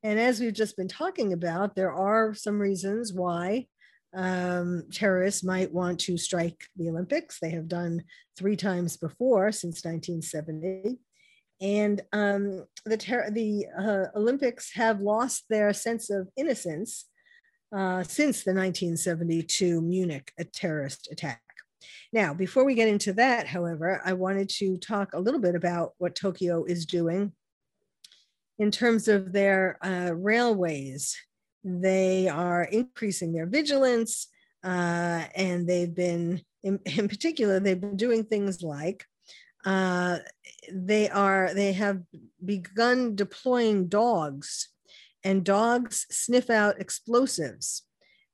And 0.04 0.20
as 0.20 0.38
we've 0.38 0.52
just 0.52 0.76
been 0.76 0.88
talking 0.88 1.32
about, 1.32 1.74
there 1.74 1.92
are 1.92 2.34
some 2.34 2.60
reasons 2.60 3.12
why 3.12 3.66
um, 4.14 4.84
terrorists 4.92 5.42
might 5.42 5.72
want 5.72 5.98
to 6.00 6.16
strike 6.16 6.64
the 6.76 6.88
Olympics. 6.88 7.40
They 7.40 7.50
have 7.50 7.66
done 7.66 8.04
three 8.38 8.56
times 8.56 8.96
before 8.96 9.50
since 9.50 9.84
1970. 9.84 10.98
And 11.60 12.00
um, 12.12 12.64
the, 12.84 12.96
ter- 12.96 13.30
the 13.30 13.66
uh, 13.76 14.16
Olympics 14.16 14.72
have 14.74 15.00
lost 15.00 15.44
their 15.50 15.72
sense 15.72 16.08
of 16.08 16.28
innocence 16.36 17.06
uh, 17.76 18.02
since 18.04 18.44
the 18.44 18.54
1972 18.54 19.82
Munich 19.82 20.32
terrorist 20.54 21.08
attack. 21.10 21.42
Now, 22.12 22.34
before 22.34 22.64
we 22.64 22.74
get 22.74 22.88
into 22.88 23.12
that, 23.14 23.46
however, 23.46 24.00
I 24.04 24.14
wanted 24.14 24.48
to 24.50 24.78
talk 24.78 25.12
a 25.12 25.20
little 25.20 25.40
bit 25.40 25.54
about 25.54 25.92
what 25.98 26.14
Tokyo 26.14 26.64
is 26.64 26.86
doing 26.86 27.32
in 28.58 28.70
terms 28.70 29.08
of 29.08 29.32
their 29.32 29.78
uh, 29.84 30.12
railways. 30.14 31.16
They 31.64 32.28
are 32.28 32.64
increasing 32.64 33.32
their 33.32 33.46
vigilance, 33.46 34.28
uh, 34.64 35.24
and 35.34 35.68
they've 35.68 35.94
been, 35.94 36.42
in, 36.62 36.80
in, 36.86 37.08
particular, 37.08 37.60
they've 37.60 37.80
been 37.80 37.96
doing 37.96 38.24
things 38.24 38.62
like 38.62 39.04
uh, 39.64 40.18
they 40.72 41.08
are 41.10 41.52
they 41.52 41.72
have 41.72 42.00
begun 42.44 43.16
deploying 43.16 43.88
dogs, 43.88 44.68
and 45.24 45.44
dogs 45.44 46.06
sniff 46.10 46.48
out 46.48 46.80
explosives 46.80 47.82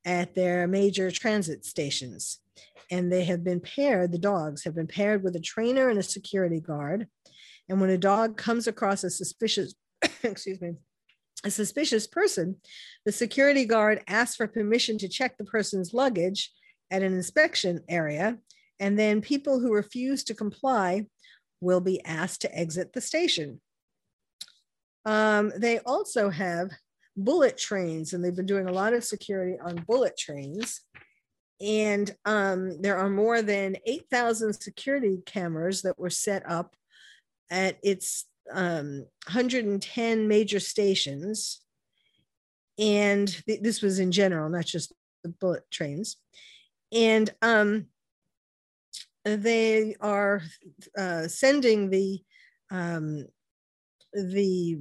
at 0.04 0.34
their 0.34 0.68
major 0.68 1.10
transit 1.10 1.64
stations 1.64 2.40
and 2.94 3.10
they 3.10 3.24
have 3.24 3.42
been 3.42 3.58
paired, 3.58 4.12
the 4.12 4.18
dogs 4.18 4.62
have 4.62 4.76
been 4.76 4.86
paired 4.86 5.24
with 5.24 5.34
a 5.34 5.40
trainer 5.40 5.88
and 5.88 5.98
a 5.98 6.02
security 6.02 6.60
guard. 6.60 7.08
And 7.68 7.80
when 7.80 7.90
a 7.90 7.98
dog 7.98 8.36
comes 8.36 8.68
across 8.68 9.02
a 9.02 9.10
suspicious, 9.10 9.74
excuse 10.22 10.60
me, 10.60 10.74
a 11.44 11.50
suspicious 11.50 12.06
person, 12.06 12.56
the 13.04 13.10
security 13.10 13.64
guard 13.64 14.04
asks 14.06 14.36
for 14.36 14.46
permission 14.46 14.96
to 14.98 15.08
check 15.08 15.36
the 15.36 15.44
person's 15.44 15.92
luggage 15.92 16.52
at 16.92 17.02
an 17.02 17.12
inspection 17.12 17.80
area. 17.88 18.38
And 18.78 18.96
then 18.96 19.20
people 19.20 19.58
who 19.58 19.74
refuse 19.74 20.22
to 20.24 20.34
comply 20.34 21.06
will 21.60 21.80
be 21.80 22.04
asked 22.04 22.42
to 22.42 22.56
exit 22.56 22.92
the 22.92 23.00
station. 23.00 23.60
Um, 25.04 25.52
they 25.56 25.80
also 25.80 26.30
have 26.30 26.70
bullet 27.16 27.58
trains, 27.58 28.12
and 28.12 28.24
they've 28.24 28.36
been 28.36 28.46
doing 28.46 28.68
a 28.68 28.72
lot 28.72 28.92
of 28.92 29.02
security 29.02 29.58
on 29.58 29.84
bullet 29.88 30.16
trains. 30.16 30.80
And 31.60 32.14
um, 32.24 32.80
there 32.82 32.98
are 32.98 33.10
more 33.10 33.42
than 33.42 33.76
8,000 33.86 34.52
security 34.54 35.22
cameras 35.24 35.82
that 35.82 35.98
were 35.98 36.10
set 36.10 36.48
up 36.50 36.74
at 37.50 37.78
its 37.82 38.26
um, 38.52 39.06
110 39.26 40.28
major 40.28 40.60
stations. 40.60 41.60
And 42.78 43.28
th- 43.46 43.60
this 43.60 43.82
was 43.82 43.98
in 43.98 44.10
general, 44.10 44.48
not 44.50 44.66
just 44.66 44.92
the 45.22 45.28
bullet 45.28 45.62
trains. 45.70 46.16
And 46.92 47.32
um, 47.40 47.86
they 49.24 49.96
are 50.00 50.42
uh, 50.98 51.28
sending 51.28 51.90
the 51.90 52.22
um, 52.70 53.26
the 54.14 54.78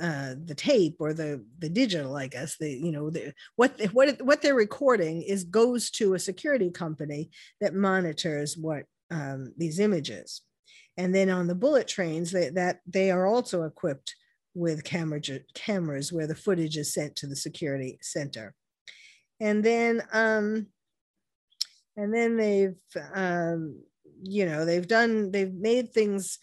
uh, 0.00 0.34
the 0.44 0.54
tape 0.54 0.96
or 0.98 1.14
the 1.14 1.44
the 1.60 1.68
digital, 1.68 2.16
I 2.16 2.26
guess 2.26 2.56
the 2.56 2.70
you 2.70 2.90
know 2.90 3.08
the 3.10 3.32
what 3.56 3.80
what 3.92 4.20
what 4.20 4.42
they're 4.42 4.54
recording 4.54 5.22
is 5.22 5.44
goes 5.44 5.90
to 5.92 6.14
a 6.14 6.18
security 6.18 6.70
company 6.70 7.30
that 7.60 7.74
monitors 7.74 8.56
what 8.56 8.84
um, 9.10 9.52
these 9.56 9.78
images, 9.78 10.42
and 10.96 11.14
then 11.14 11.30
on 11.30 11.46
the 11.46 11.54
bullet 11.54 11.86
trains 11.86 12.32
they, 12.32 12.48
that 12.50 12.80
they 12.86 13.10
are 13.10 13.26
also 13.26 13.62
equipped 13.62 14.16
with 14.54 14.84
camera 14.84 15.20
cameras 15.54 16.12
where 16.12 16.26
the 16.26 16.34
footage 16.34 16.76
is 16.76 16.92
sent 16.92 17.14
to 17.16 17.26
the 17.28 17.36
security 17.36 17.98
center, 18.02 18.54
and 19.40 19.62
then 19.62 20.02
um, 20.12 20.66
and 21.96 22.12
then 22.12 22.36
they've 22.36 22.76
um, 23.14 23.80
you 24.22 24.46
know 24.46 24.64
they've 24.64 24.88
done 24.88 25.30
they've 25.30 25.54
made 25.54 25.92
things 25.92 26.38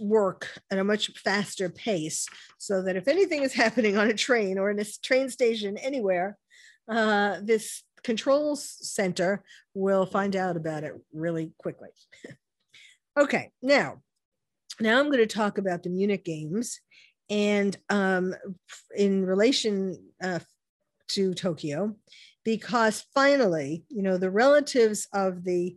work 0.00 0.60
at 0.70 0.78
a 0.78 0.84
much 0.84 1.10
faster 1.18 1.68
pace 1.68 2.26
so 2.58 2.82
that 2.82 2.96
if 2.96 3.08
anything 3.08 3.42
is 3.42 3.52
happening 3.64 3.96
on 3.96 4.08
a 4.08 4.14
train 4.14 4.58
or 4.58 4.70
in 4.70 4.78
a 4.78 4.84
train 5.02 5.28
station 5.28 5.76
anywhere, 5.78 6.36
uh, 6.88 7.36
this 7.42 7.82
control 8.04 8.54
center 8.56 9.42
will 9.74 10.06
find 10.06 10.36
out 10.36 10.56
about 10.56 10.84
it 10.84 10.92
really 11.12 11.52
quickly. 11.58 11.88
okay, 13.18 13.50
now, 13.62 14.00
now 14.80 15.00
I'm 15.00 15.06
going 15.06 15.18
to 15.18 15.26
talk 15.26 15.58
about 15.58 15.82
the 15.82 15.90
Munich 15.90 16.24
Games 16.24 16.80
and 17.28 17.76
um, 17.90 18.34
in 18.94 19.26
relation 19.26 19.98
uh, 20.22 20.38
to 21.08 21.34
Tokyo, 21.34 21.96
because 22.44 23.04
finally, 23.12 23.84
you 23.88 24.02
know, 24.02 24.16
the 24.16 24.30
relatives 24.30 25.08
of 25.12 25.42
the 25.44 25.76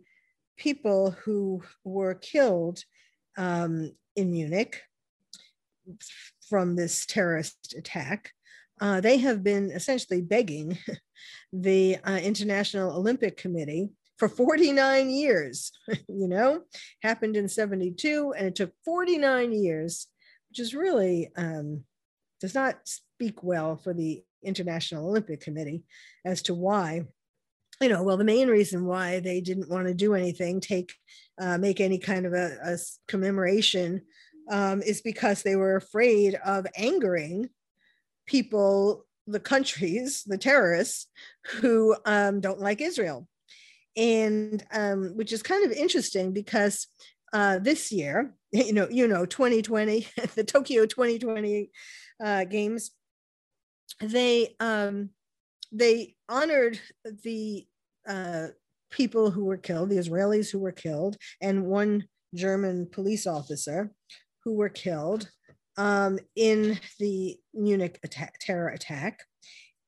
people 0.56 1.10
who 1.22 1.62
were 1.84 2.14
killed 2.14 2.84
um, 3.36 3.92
in 4.16 4.32
Munich 4.32 4.82
from 6.48 6.76
this 6.76 7.06
terrorist 7.06 7.74
attack. 7.76 8.32
Uh, 8.80 9.00
they 9.00 9.18
have 9.18 9.42
been 9.42 9.70
essentially 9.70 10.20
begging 10.22 10.78
the 11.52 11.96
uh, 12.04 12.18
International 12.22 12.96
Olympic 12.96 13.36
Committee 13.36 13.90
for 14.18 14.28
49 14.28 15.10
years. 15.10 15.72
you 16.08 16.28
know, 16.28 16.62
happened 17.02 17.36
in 17.36 17.48
72 17.48 18.34
and 18.36 18.46
it 18.48 18.54
took 18.54 18.72
49 18.84 19.52
years, 19.52 20.06
which 20.48 20.60
is 20.60 20.74
really 20.74 21.30
um, 21.36 21.84
does 22.40 22.54
not 22.54 22.76
speak 22.84 23.42
well 23.42 23.76
for 23.76 23.92
the 23.92 24.22
International 24.42 25.08
Olympic 25.08 25.40
Committee 25.40 25.84
as 26.24 26.42
to 26.42 26.54
why 26.54 27.04
you 27.80 27.88
know, 27.88 28.02
well, 28.02 28.18
the 28.18 28.24
main 28.24 28.48
reason 28.48 28.84
why 28.84 29.20
they 29.20 29.40
didn't 29.40 29.70
want 29.70 29.86
to 29.86 29.94
do 29.94 30.14
anything, 30.14 30.60
take, 30.60 30.92
uh, 31.40 31.56
make 31.56 31.80
any 31.80 31.98
kind 31.98 32.26
of 32.26 32.34
a, 32.34 32.56
a 32.62 32.76
commemoration, 33.08 34.02
um, 34.50 34.82
is 34.82 35.00
because 35.00 35.42
they 35.42 35.56
were 35.56 35.76
afraid 35.76 36.34
of 36.44 36.66
angering 36.76 37.48
people, 38.26 39.06
the 39.26 39.40
countries, 39.40 40.24
the 40.26 40.36
terrorists 40.36 41.06
who 41.60 41.96
um, 42.04 42.40
don't 42.40 42.60
like 42.60 42.82
Israel, 42.82 43.26
and 43.96 44.62
um, 44.72 45.12
which 45.16 45.32
is 45.32 45.42
kind 45.42 45.64
of 45.64 45.72
interesting 45.72 46.32
because 46.32 46.86
uh, 47.32 47.58
this 47.60 47.90
year, 47.90 48.34
you 48.52 48.74
know, 48.74 48.88
you 48.90 49.08
know, 49.08 49.24
2020, 49.24 50.06
the 50.34 50.44
Tokyo 50.44 50.84
2020 50.84 51.70
uh, 52.22 52.44
games, 52.44 52.90
they 54.00 54.54
um, 54.60 55.10
they 55.72 56.16
honored 56.28 56.80
the 57.24 57.66
uh, 58.10 58.48
people 58.90 59.30
who 59.30 59.44
were 59.44 59.56
killed, 59.56 59.90
the 59.90 59.96
Israelis 59.96 60.50
who 60.50 60.58
were 60.58 60.72
killed, 60.72 61.16
and 61.40 61.66
one 61.66 62.04
German 62.34 62.88
police 62.90 63.26
officer 63.26 63.92
who 64.44 64.54
were 64.54 64.68
killed 64.68 65.30
um, 65.76 66.18
in 66.36 66.78
the 66.98 67.38
Munich 67.54 67.98
attack, 68.02 68.34
terror 68.40 68.68
attack. 68.68 69.20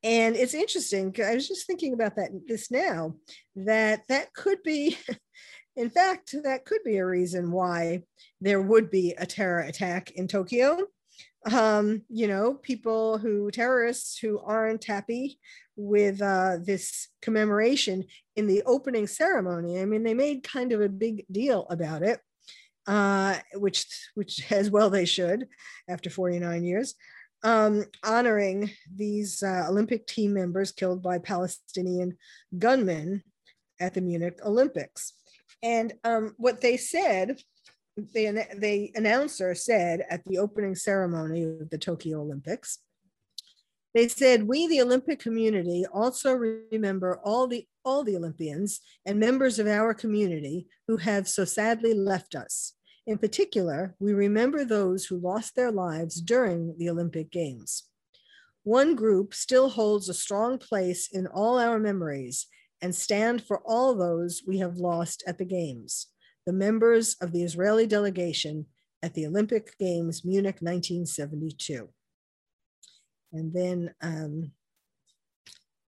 And 0.04 0.34
it's 0.34 0.54
interesting. 0.54 1.14
I 1.24 1.34
was 1.34 1.48
just 1.48 1.66
thinking 1.66 1.92
about 1.92 2.16
that 2.16 2.30
this 2.46 2.70
now. 2.70 3.14
That 3.54 4.02
that 4.08 4.32
could 4.34 4.62
be, 4.62 4.96
in 5.76 5.90
fact, 5.90 6.34
that 6.42 6.64
could 6.64 6.82
be 6.84 6.96
a 6.96 7.06
reason 7.06 7.52
why 7.52 8.02
there 8.40 8.60
would 8.60 8.90
be 8.90 9.14
a 9.18 9.26
terror 9.26 9.60
attack 9.60 10.10
in 10.12 10.26
Tokyo. 10.26 10.78
Um, 11.50 12.02
you 12.08 12.28
know, 12.28 12.54
people 12.54 13.18
who 13.18 13.50
terrorists 13.50 14.16
who 14.18 14.38
aren't 14.38 14.84
happy 14.84 15.40
with 15.76 16.22
uh, 16.22 16.58
this 16.62 17.08
commemoration 17.20 18.04
in 18.36 18.46
the 18.46 18.62
opening 18.64 19.06
ceremony. 19.06 19.80
I 19.80 19.84
mean, 19.84 20.02
they 20.02 20.14
made 20.14 20.44
kind 20.44 20.72
of 20.72 20.80
a 20.80 20.88
big 20.88 21.24
deal 21.30 21.66
about 21.68 22.02
it, 22.02 22.20
uh, 22.86 23.38
which 23.54 23.86
which 24.14 24.52
as 24.52 24.70
well 24.70 24.90
they 24.90 25.04
should 25.04 25.48
after 25.88 26.10
49 26.10 26.64
years, 26.64 26.94
um, 27.42 27.84
honoring 28.04 28.70
these 28.94 29.42
uh, 29.42 29.66
Olympic 29.68 30.06
team 30.06 30.32
members 30.32 30.72
killed 30.72 31.02
by 31.02 31.18
Palestinian 31.18 32.16
gunmen 32.58 33.22
at 33.80 33.94
the 33.94 34.00
Munich 34.00 34.38
Olympics. 34.44 35.14
And 35.62 35.92
um, 36.04 36.34
what 36.38 36.60
they 36.60 36.76
said, 36.76 37.40
the, 37.96 38.46
the 38.58 38.90
announcer 38.94 39.54
said 39.54 40.04
at 40.10 40.24
the 40.24 40.38
opening 40.38 40.74
ceremony 40.74 41.44
of 41.44 41.70
the 41.70 41.78
Tokyo 41.78 42.20
Olympics, 42.20 42.78
they 43.94 44.08
said, 44.08 44.48
we, 44.48 44.66
the 44.66 44.80
Olympic 44.80 45.18
community, 45.18 45.84
also 45.92 46.32
remember 46.32 47.20
all 47.22 47.46
the, 47.46 47.66
all 47.84 48.02
the 48.02 48.16
Olympians 48.16 48.80
and 49.04 49.20
members 49.20 49.58
of 49.58 49.66
our 49.66 49.92
community 49.92 50.66
who 50.88 50.96
have 50.96 51.28
so 51.28 51.44
sadly 51.44 51.92
left 51.92 52.34
us. 52.34 52.72
In 53.06 53.18
particular, 53.18 53.94
we 53.98 54.14
remember 54.14 54.64
those 54.64 55.04
who 55.04 55.18
lost 55.18 55.56
their 55.56 55.70
lives 55.70 56.20
during 56.22 56.74
the 56.78 56.88
Olympic 56.88 57.30
Games. 57.30 57.84
One 58.62 58.94
group 58.94 59.34
still 59.34 59.68
holds 59.68 60.08
a 60.08 60.14
strong 60.14 60.56
place 60.56 61.08
in 61.12 61.26
all 61.26 61.58
our 61.58 61.78
memories 61.78 62.46
and 62.80 62.94
stand 62.94 63.44
for 63.44 63.60
all 63.66 63.94
those 63.94 64.42
we 64.46 64.58
have 64.58 64.76
lost 64.76 65.22
at 65.26 65.36
the 65.36 65.44
Games, 65.44 66.06
the 66.46 66.52
members 66.52 67.16
of 67.20 67.32
the 67.32 67.42
Israeli 67.42 67.86
delegation 67.86 68.66
at 69.02 69.14
the 69.14 69.26
Olympic 69.26 69.76
Games 69.78 70.24
Munich 70.24 70.58
1972 70.60 71.88
and 73.32 73.52
then 73.52 73.94
um, 74.02 74.52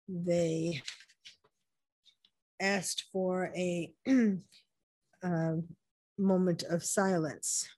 they 0.08 0.82
asked 2.60 3.04
for 3.12 3.52
a 3.56 3.92
uh, 5.22 5.54
moment 6.18 6.64
of 6.64 6.84
silence. 6.84 7.68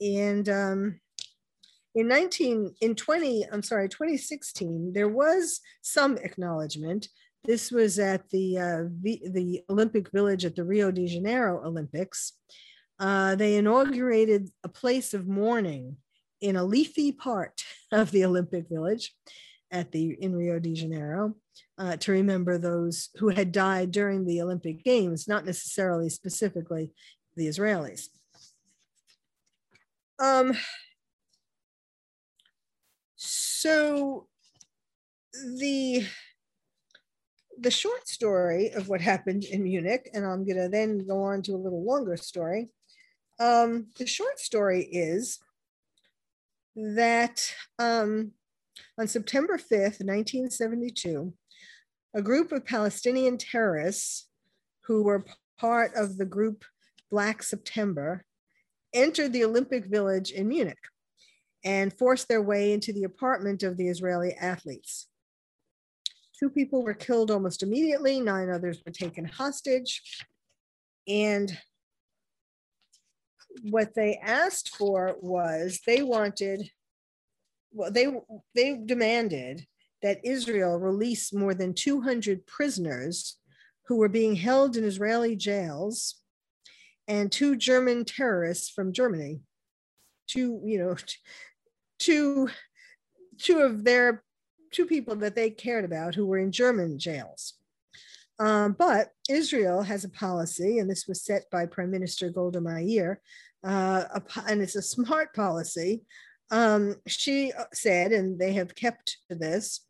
And 0.00 0.48
um, 0.48 1.00
in 1.94 2.08
19, 2.08 2.74
in 2.80 2.94
20, 2.94 3.46
I'm 3.52 3.62
sorry, 3.62 3.88
2016, 3.88 4.92
there 4.94 5.08
was 5.08 5.60
some 5.82 6.16
acknowledgement. 6.18 7.08
This 7.46 7.70
was 7.70 7.98
at 7.98 8.28
the, 8.30 8.58
uh, 8.58 8.82
the, 9.02 9.22
the 9.30 9.62
Olympic 9.70 10.10
Village 10.10 10.44
at 10.44 10.56
the 10.56 10.64
Rio 10.64 10.90
de 10.90 11.06
Janeiro 11.06 11.64
Olympics. 11.64 12.32
Uh, 12.98 13.36
they 13.36 13.56
inaugurated 13.56 14.50
a 14.64 14.68
place 14.68 15.14
of 15.14 15.28
mourning 15.28 15.96
in 16.40 16.56
a 16.56 16.64
leafy 16.64 17.12
part 17.12 17.62
of 17.92 18.10
the 18.10 18.24
Olympic 18.24 18.68
Village 18.68 19.14
at 19.70 19.92
the 19.92 20.16
in 20.20 20.34
Rio 20.34 20.58
de 20.58 20.74
Janeiro 20.74 21.34
uh, 21.78 21.96
to 21.96 22.12
remember 22.12 22.56
those 22.56 23.10
who 23.16 23.28
had 23.28 23.52
died 23.52 23.90
during 23.90 24.24
the 24.24 24.40
Olympic 24.40 24.84
Games, 24.84 25.28
not 25.28 25.44
necessarily 25.44 26.08
specifically 26.08 26.92
the 27.36 27.46
Israelis. 27.46 28.08
Um, 30.18 30.56
so 33.16 34.28
the 35.34 36.06
the 37.58 37.70
short 37.70 38.08
story 38.08 38.70
of 38.70 38.88
what 38.88 39.00
happened 39.00 39.44
in 39.44 39.62
Munich, 39.64 40.10
and 40.12 40.24
I'm 40.24 40.44
going 40.44 40.58
to 40.58 40.68
then 40.68 41.06
go 41.06 41.22
on 41.22 41.42
to 41.42 41.52
a 41.52 41.56
little 41.56 41.84
longer 41.84 42.16
story. 42.16 42.68
Um, 43.38 43.88
the 43.98 44.06
short 44.06 44.38
story 44.38 44.82
is 44.84 45.38
that 46.74 47.54
um, 47.78 48.32
on 48.98 49.08
September 49.08 49.56
5th, 49.56 50.00
1972, 50.00 51.32
a 52.14 52.22
group 52.22 52.52
of 52.52 52.64
Palestinian 52.64 53.38
terrorists 53.38 54.28
who 54.84 55.02
were 55.02 55.24
part 55.58 55.92
of 55.94 56.16
the 56.16 56.24
group 56.24 56.64
Black 57.10 57.42
September 57.42 58.24
entered 58.92 59.32
the 59.32 59.44
Olympic 59.44 59.86
Village 59.86 60.30
in 60.30 60.48
Munich 60.48 60.78
and 61.64 61.92
forced 61.92 62.28
their 62.28 62.42
way 62.42 62.72
into 62.72 62.92
the 62.92 63.04
apartment 63.04 63.62
of 63.62 63.76
the 63.76 63.88
Israeli 63.88 64.34
athletes. 64.34 65.08
Two 66.38 66.50
people 66.50 66.82
were 66.82 66.94
killed 66.94 67.30
almost 67.30 67.62
immediately, 67.62 68.20
nine 68.20 68.50
others 68.50 68.82
were 68.84 68.92
taken 68.92 69.24
hostage. 69.24 70.02
And 71.08 71.56
what 73.62 73.94
they 73.94 74.18
asked 74.22 74.76
for 74.76 75.16
was 75.20 75.80
they 75.86 76.02
wanted, 76.02 76.70
well, 77.72 77.90
they, 77.90 78.12
they 78.54 78.76
demanded 78.84 79.66
that 80.02 80.20
Israel 80.24 80.78
release 80.78 81.32
more 81.32 81.54
than 81.54 81.72
200 81.72 82.46
prisoners 82.46 83.38
who 83.86 83.96
were 83.96 84.08
being 84.08 84.36
held 84.36 84.76
in 84.76 84.84
Israeli 84.84 85.36
jails 85.36 86.16
and 87.08 87.30
two 87.30 87.56
German 87.56 88.04
terrorists 88.04 88.68
from 88.68 88.92
Germany. 88.92 89.40
Two, 90.26 90.60
you 90.64 90.78
know, 90.78 90.96
two, 91.98 92.50
two 93.38 93.60
of 93.60 93.84
their 93.84 94.22
two 94.76 94.86
people 94.86 95.16
that 95.16 95.34
they 95.34 95.48
cared 95.48 95.86
about 95.86 96.14
who 96.14 96.26
were 96.26 96.38
in 96.38 96.52
German 96.52 96.98
jails. 96.98 97.54
Um, 98.38 98.76
but 98.78 99.08
Israel 99.30 99.80
has 99.82 100.04
a 100.04 100.10
policy, 100.10 100.78
and 100.78 100.90
this 100.90 101.06
was 101.08 101.24
set 101.24 101.44
by 101.50 101.64
Prime 101.64 101.90
Minister 101.90 102.28
Golda 102.28 102.60
Meir, 102.60 103.22
uh, 103.64 104.04
and 104.46 104.60
it's 104.60 104.76
a 104.76 104.82
smart 104.82 105.34
policy. 105.34 106.02
Um, 106.50 106.96
she 107.06 107.52
said, 107.72 108.12
and 108.12 108.38
they 108.38 108.52
have 108.52 108.74
kept 108.74 109.16
to 109.30 109.34
this 109.34 109.80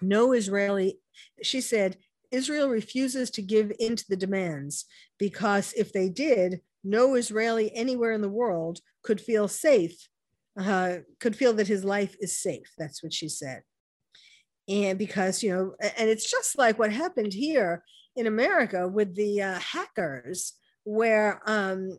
no 0.00 0.32
Israeli, 0.32 0.98
she 1.42 1.60
said, 1.60 1.96
Israel 2.30 2.68
refuses 2.68 3.30
to 3.30 3.42
give 3.42 3.72
in 3.80 3.96
to 3.96 4.04
the 4.08 4.16
demands 4.16 4.84
because 5.18 5.72
if 5.72 5.92
they 5.92 6.08
did, 6.08 6.60
no 6.84 7.14
Israeli 7.14 7.74
anywhere 7.74 8.12
in 8.12 8.20
the 8.20 8.28
world 8.28 8.80
could 9.02 9.20
feel 9.20 9.48
safe, 9.48 10.08
uh, 10.58 10.98
could 11.20 11.34
feel 11.34 11.52
that 11.54 11.68
his 11.68 11.84
life 11.84 12.16
is 12.20 12.38
safe. 12.38 12.70
That's 12.78 13.02
what 13.02 13.12
she 13.12 13.28
said. 13.28 13.62
And 14.68 14.98
because, 14.98 15.42
you 15.42 15.50
know, 15.50 15.74
and 15.96 16.10
it's 16.10 16.30
just 16.30 16.58
like 16.58 16.78
what 16.78 16.92
happened 16.92 17.32
here 17.32 17.82
in 18.16 18.26
America 18.26 18.86
with 18.86 19.14
the 19.14 19.42
uh, 19.42 19.58
hackers, 19.58 20.54
where 20.84 21.40
um, 21.46 21.98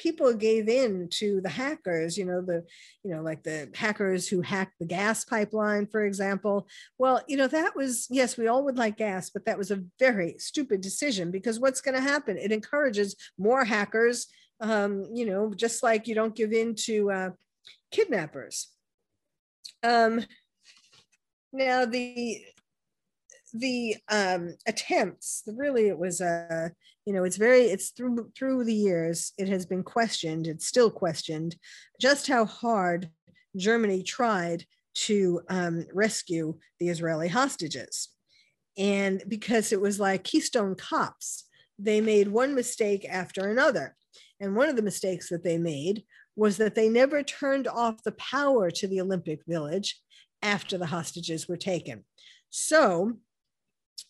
people 0.00 0.32
gave 0.32 0.68
in 0.68 1.08
to 1.10 1.40
the 1.42 1.48
hackers 1.48 2.16
you 2.16 2.24
know 2.24 2.40
the 2.40 2.64
you 3.02 3.14
know 3.14 3.20
like 3.22 3.42
the 3.42 3.68
hackers 3.74 4.26
who 4.26 4.40
hacked 4.40 4.78
the 4.78 4.86
gas 4.86 5.24
pipeline 5.24 5.86
for 5.86 6.04
example. 6.04 6.66
Well 6.98 7.22
you 7.28 7.36
know 7.36 7.48
that 7.48 7.76
was 7.76 8.06
yes 8.10 8.36
we 8.38 8.48
all 8.48 8.64
would 8.64 8.78
like 8.78 8.96
gas 8.96 9.30
but 9.30 9.44
that 9.44 9.58
was 9.58 9.70
a 9.70 9.82
very 9.98 10.36
stupid 10.38 10.80
decision 10.80 11.30
because 11.30 11.60
what's 11.60 11.80
going 11.80 11.96
to 11.96 12.00
happen? 12.00 12.38
It 12.38 12.52
encourages 12.52 13.16
more 13.38 13.64
hackers 13.64 14.26
um, 14.60 15.04
you 15.12 15.26
know 15.26 15.52
just 15.54 15.82
like 15.82 16.06
you 16.06 16.14
don't 16.14 16.36
give 16.36 16.52
in 16.52 16.74
to 16.86 17.10
uh, 17.10 17.30
kidnappers. 17.90 18.68
Um, 19.82 20.24
now 21.52 21.84
the 21.84 22.40
the 23.52 23.96
um, 24.08 24.54
attempts 24.66 25.42
really 25.46 25.88
it 25.88 25.98
was 25.98 26.20
a 26.20 26.70
you 27.04 27.12
know 27.12 27.24
it's 27.24 27.36
very 27.36 27.62
it's 27.62 27.90
through 27.90 28.30
through 28.36 28.64
the 28.64 28.74
years 28.74 29.32
it 29.38 29.48
has 29.48 29.66
been 29.66 29.82
questioned 29.82 30.46
it's 30.46 30.66
still 30.66 30.90
questioned 30.90 31.56
just 32.00 32.28
how 32.28 32.44
hard 32.44 33.10
germany 33.56 34.02
tried 34.02 34.64
to 34.94 35.40
um, 35.48 35.86
rescue 35.92 36.58
the 36.78 36.88
israeli 36.88 37.28
hostages. 37.28 38.08
And 38.78 39.22
because 39.28 39.72
it 39.72 39.80
was 39.80 40.00
like 40.00 40.24
keystone 40.24 40.74
cops 40.74 41.44
they 41.78 42.00
made 42.00 42.28
one 42.28 42.54
mistake 42.54 43.06
after 43.08 43.48
another. 43.48 43.96
And 44.38 44.54
one 44.54 44.68
of 44.68 44.76
the 44.76 44.82
mistakes 44.82 45.30
that 45.30 45.42
they 45.42 45.56
made 45.56 46.04
was 46.36 46.58
that 46.58 46.74
they 46.74 46.88
never 46.88 47.22
turned 47.22 47.66
off 47.66 48.02
the 48.02 48.12
power 48.12 48.70
to 48.70 48.86
the 48.86 49.00
olympic 49.00 49.40
village 49.46 49.98
after 50.42 50.78
the 50.78 50.86
hostages 50.86 51.48
were 51.48 51.56
taken 51.56 52.04
so 52.50 53.12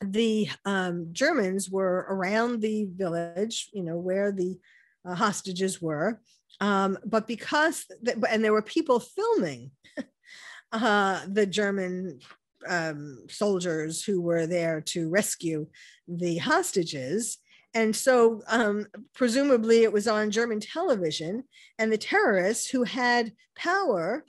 the 0.01 0.49
um, 0.65 1.09
Germans 1.13 1.71
were 1.71 2.07
around 2.09 2.61
the 2.61 2.87
village, 2.95 3.69
you 3.73 3.83
know, 3.83 3.97
where 3.97 4.33
the 4.33 4.59
uh, 5.05 5.15
hostages 5.15 5.81
were. 5.81 6.21
Um, 6.61 6.99
but 7.05 7.27
because, 7.27 7.87
and 8.29 8.45
there 8.45 8.53
were 8.53 8.63
people 8.63 9.01
filming 9.01 9.71
uh, 10.73 11.21
the 11.29 11.47
German 11.47 12.21
um, 12.67 13.27
soldiers 13.29 14.03
who 14.05 14.21
were 14.21 14.47
there 14.47 14.81
to 14.83 15.09
rescue 15.09 15.67
the 16.09 16.39
hostages. 16.39 17.39
And 17.73 17.95
so, 17.95 18.43
um, 18.49 18.87
presumably, 19.15 19.85
it 19.85 19.93
was 19.93 20.09
on 20.09 20.33
German 20.33 20.61
television, 20.61 21.45
and 21.79 21.93
the 21.93 21.99
terrorists 21.99 22.69
who 22.69 22.83
had 22.83 23.33
power 23.57 24.25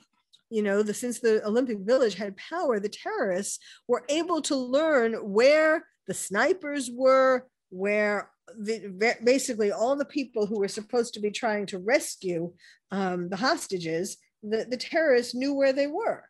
you 0.52 0.62
know, 0.62 0.82
the, 0.82 0.92
since 0.92 1.18
the 1.18 1.44
Olympic 1.46 1.78
Village 1.78 2.14
had 2.14 2.36
power, 2.36 2.78
the 2.78 2.88
terrorists 2.88 3.58
were 3.88 4.04
able 4.10 4.42
to 4.42 4.54
learn 4.54 5.14
where 5.14 5.86
the 6.06 6.12
snipers 6.12 6.90
were, 6.92 7.46
where 7.70 8.30
the, 8.58 9.16
basically 9.24 9.72
all 9.72 9.96
the 9.96 10.04
people 10.04 10.44
who 10.44 10.58
were 10.58 10.68
supposed 10.68 11.14
to 11.14 11.20
be 11.20 11.30
trying 11.30 11.64
to 11.66 11.78
rescue 11.78 12.52
um, 12.90 13.30
the 13.30 13.36
hostages, 13.36 14.18
the, 14.42 14.66
the 14.68 14.76
terrorists 14.76 15.34
knew 15.34 15.54
where 15.54 15.72
they 15.72 15.86
were. 15.86 16.24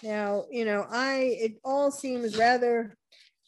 Now, 0.00 0.44
you 0.48 0.64
know, 0.64 0.86
I, 0.88 1.36
it 1.40 1.54
all 1.64 1.90
seems 1.90 2.38
rather 2.38 2.96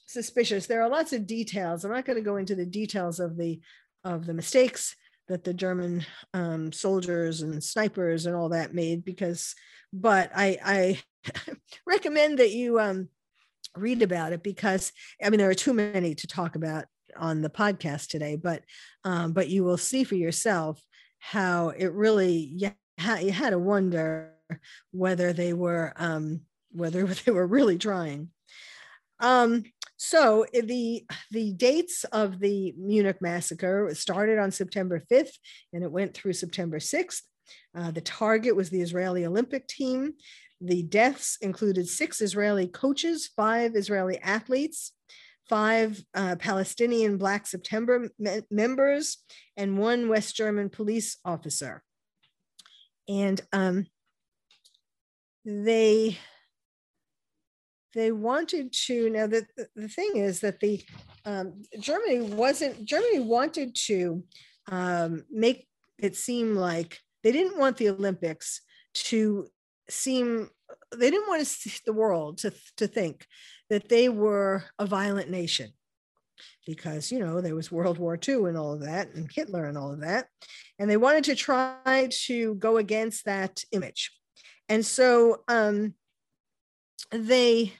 suspicious. 0.06 0.66
There 0.66 0.82
are 0.82 0.88
lots 0.88 1.12
of 1.12 1.28
details. 1.28 1.84
I'm 1.84 1.92
not 1.92 2.06
going 2.06 2.18
to 2.18 2.24
go 2.24 2.38
into 2.38 2.56
the 2.56 2.66
details 2.66 3.20
of 3.20 3.36
the, 3.36 3.60
of 4.02 4.26
the 4.26 4.34
mistakes 4.34 4.96
that 5.28 5.44
the 5.44 5.54
German 5.54 6.04
um, 6.34 6.72
soldiers 6.72 7.42
and 7.42 7.62
snipers 7.62 8.26
and 8.26 8.34
all 8.34 8.48
that 8.50 8.74
made 8.74 9.04
because 9.04 9.54
but 9.92 10.30
I, 10.34 10.58
I 10.64 11.52
recommend 11.86 12.38
that 12.38 12.50
you 12.50 12.78
um, 12.78 13.08
read 13.76 14.02
about 14.02 14.32
it 14.32 14.42
because 14.42 14.92
I 15.22 15.30
mean 15.30 15.38
there 15.38 15.50
are 15.50 15.54
too 15.54 15.74
many 15.74 16.14
to 16.14 16.26
talk 16.26 16.56
about 16.56 16.86
on 17.16 17.42
the 17.42 17.50
podcast 17.50 18.08
today, 18.08 18.36
but 18.36 18.62
um, 19.04 19.32
but 19.32 19.48
you 19.48 19.64
will 19.64 19.78
see 19.78 20.04
for 20.04 20.14
yourself 20.14 20.82
how 21.18 21.70
it 21.70 21.92
really 21.92 22.32
you, 22.32 22.70
you 23.20 23.32
had 23.32 23.50
to 23.50 23.58
wonder 23.58 24.34
whether 24.92 25.32
they 25.32 25.52
were 25.52 25.92
um, 25.96 26.42
whether 26.72 27.06
they 27.06 27.32
were 27.32 27.46
really 27.46 27.78
trying. 27.78 28.30
Um, 29.20 29.64
so 29.98 30.46
eh, 30.54 30.62
the 30.64 31.04
the 31.30 31.52
dates 31.52 32.04
of 32.04 32.38
the 32.38 32.72
Munich 32.78 33.20
massacre 33.20 33.90
started 33.94 34.38
on 34.38 34.50
September 34.50 35.02
5th 35.12 35.36
and 35.72 35.84
it 35.84 35.92
went 35.92 36.14
through 36.14 36.32
September 36.32 36.78
6th. 36.78 37.22
Uh, 37.76 37.90
the 37.90 38.00
target 38.00 38.56
was 38.56 38.70
the 38.70 38.80
Israeli 38.80 39.26
Olympic 39.26 39.66
team. 39.66 40.14
The 40.60 40.82
deaths 40.82 41.36
included 41.40 41.88
six 41.88 42.20
Israeli 42.20 42.68
coaches, 42.68 43.28
five 43.36 43.74
Israeli 43.74 44.18
athletes, 44.18 44.92
five 45.48 46.02
uh, 46.14 46.36
Palestinian 46.36 47.16
Black 47.16 47.46
September 47.46 48.08
me- 48.18 48.42
members, 48.50 49.18
and 49.56 49.78
one 49.78 50.08
West 50.08 50.36
German 50.36 50.68
police 50.68 51.16
officer. 51.24 51.82
And 53.08 53.40
um, 53.52 53.86
they 55.44 56.18
they 57.94 58.12
wanted 58.12 58.72
to 58.72 59.10
now 59.10 59.26
the, 59.26 59.46
the 59.74 59.88
thing 59.88 60.12
is 60.16 60.40
that 60.40 60.60
the 60.60 60.82
um, 61.24 61.62
germany 61.80 62.20
wasn't 62.20 62.84
germany 62.84 63.20
wanted 63.20 63.74
to 63.74 64.22
um, 64.70 65.24
make 65.30 65.66
it 65.98 66.16
seem 66.16 66.54
like 66.54 66.98
they 67.22 67.32
didn't 67.32 67.58
want 67.58 67.76
the 67.76 67.88
olympics 67.88 68.60
to 68.94 69.48
seem 69.88 70.48
they 70.96 71.10
didn't 71.10 71.28
want 71.28 71.46
the 71.84 71.92
world 71.92 72.38
to, 72.38 72.52
to 72.76 72.86
think 72.86 73.26
that 73.70 73.88
they 73.88 74.08
were 74.08 74.64
a 74.78 74.86
violent 74.86 75.30
nation. 75.30 75.70
Because 76.66 77.10
you 77.10 77.18
know 77.18 77.40
there 77.40 77.56
was 77.56 77.72
world 77.72 77.98
war 77.98 78.18
ii 78.28 78.34
and 78.34 78.56
all 78.56 78.74
of 78.74 78.82
that 78.82 79.12
and 79.14 79.30
hitler 79.32 79.64
and 79.64 79.76
all 79.76 79.92
of 79.92 80.00
that. 80.00 80.26
And 80.78 80.88
they 80.88 80.96
wanted 80.96 81.24
to 81.24 81.34
try 81.34 82.08
to 82.26 82.54
go 82.56 82.76
against 82.76 83.24
that 83.24 83.62
image. 83.72 84.12
And 84.68 84.84
so 84.84 85.42
um, 85.48 85.94
they 87.10 87.72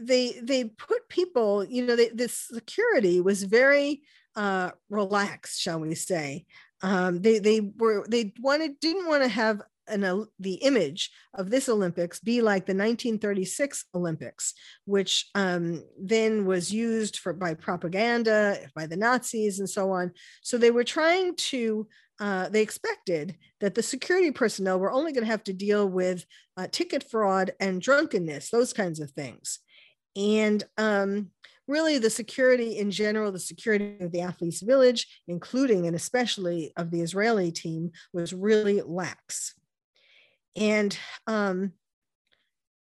they 0.00 0.32
they 0.42 0.64
put 0.64 1.08
people 1.08 1.64
you 1.64 1.84
know 1.84 1.96
they, 1.96 2.08
this 2.08 2.34
security 2.34 3.20
was 3.20 3.42
very 3.42 4.02
uh, 4.34 4.70
relaxed 4.90 5.60
shall 5.60 5.80
we 5.80 5.94
say. 5.94 6.44
Um, 6.82 7.22
they 7.22 7.38
they 7.38 7.60
were 7.60 8.06
they 8.08 8.34
wanted 8.40 8.78
didn't 8.80 9.08
want 9.08 9.22
to 9.22 9.28
have 9.28 9.62
an, 9.88 10.26
the 10.38 10.54
image 10.54 11.10
of 11.34 11.50
this 11.50 11.68
Olympics 11.68 12.20
be 12.20 12.42
like 12.42 12.66
the 12.66 12.72
1936 12.72 13.84
Olympics, 13.94 14.54
which 14.84 15.28
um, 15.34 15.84
then 15.98 16.46
was 16.46 16.72
used 16.72 17.18
for 17.18 17.32
by 17.32 17.54
propaganda 17.54 18.58
by 18.74 18.86
the 18.86 18.96
Nazis 18.96 19.58
and 19.58 19.68
so 19.68 19.90
on. 19.92 20.12
So 20.42 20.58
they 20.58 20.70
were 20.70 20.84
trying 20.84 21.36
to. 21.36 21.86
Uh, 22.18 22.48
they 22.48 22.62
expected 22.62 23.36
that 23.60 23.74
the 23.74 23.82
security 23.82 24.30
personnel 24.30 24.78
were 24.78 24.90
only 24.90 25.12
going 25.12 25.22
to 25.22 25.30
have 25.30 25.44
to 25.44 25.52
deal 25.52 25.86
with 25.86 26.24
uh, 26.56 26.66
ticket 26.72 27.04
fraud 27.10 27.50
and 27.60 27.82
drunkenness, 27.82 28.48
those 28.48 28.72
kinds 28.72 29.00
of 29.00 29.10
things. 29.10 29.58
And 30.16 30.64
um, 30.78 31.30
really, 31.68 31.98
the 31.98 32.10
security 32.10 32.78
in 32.78 32.90
general, 32.90 33.32
the 33.32 33.38
security 33.38 33.96
of 34.00 34.12
the 34.12 34.22
athletes' 34.22 34.62
village, 34.62 35.06
including 35.28 35.86
and 35.86 35.96
especially 35.96 36.72
of 36.76 36.90
the 36.90 37.00
Israeli 37.00 37.52
team, 37.52 37.92
was 38.12 38.32
really 38.32 38.80
lax. 38.82 39.54
And 40.56 40.98
um, 41.26 41.72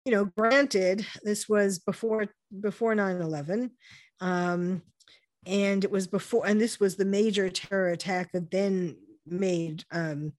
you 0.07 0.13
know, 0.13 0.23
granted, 0.23 1.05
this 1.21 1.49
was 1.49 1.79
before 1.79 2.27
before 2.61 2.95
9-11. 2.95 3.71
Um, 4.21 4.81
and 5.45 5.83
it 5.83 5.91
was 5.91 6.07
before, 6.07 6.47
and 6.47 6.61
this 6.61 6.79
was 6.79 6.95
the 6.95 7.03
major 7.03 7.49
terror 7.49 7.89
attack 7.89 8.31
that 8.31 8.49
then 8.49 8.95
made 9.25 9.83
um, 9.91 10.31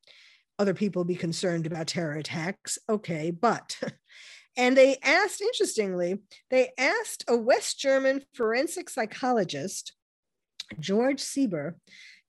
other 0.59 0.73
people 0.73 1.05
be 1.05 1.15
concerned 1.15 1.67
about 1.67 1.87
terror 1.87 2.15
attacks. 2.15 2.79
Okay, 2.89 3.31
but 3.31 3.79
and 4.57 4.75
they 4.75 4.97
asked, 5.05 5.43
interestingly, 5.43 6.19
they 6.51 6.71
asked 6.79 7.25
a 7.29 7.37
West 7.37 7.79
German 7.79 8.25
forensic 8.33 8.89
psychologist, 8.89 9.93
George 10.81 11.21
Sieber, 11.21 11.75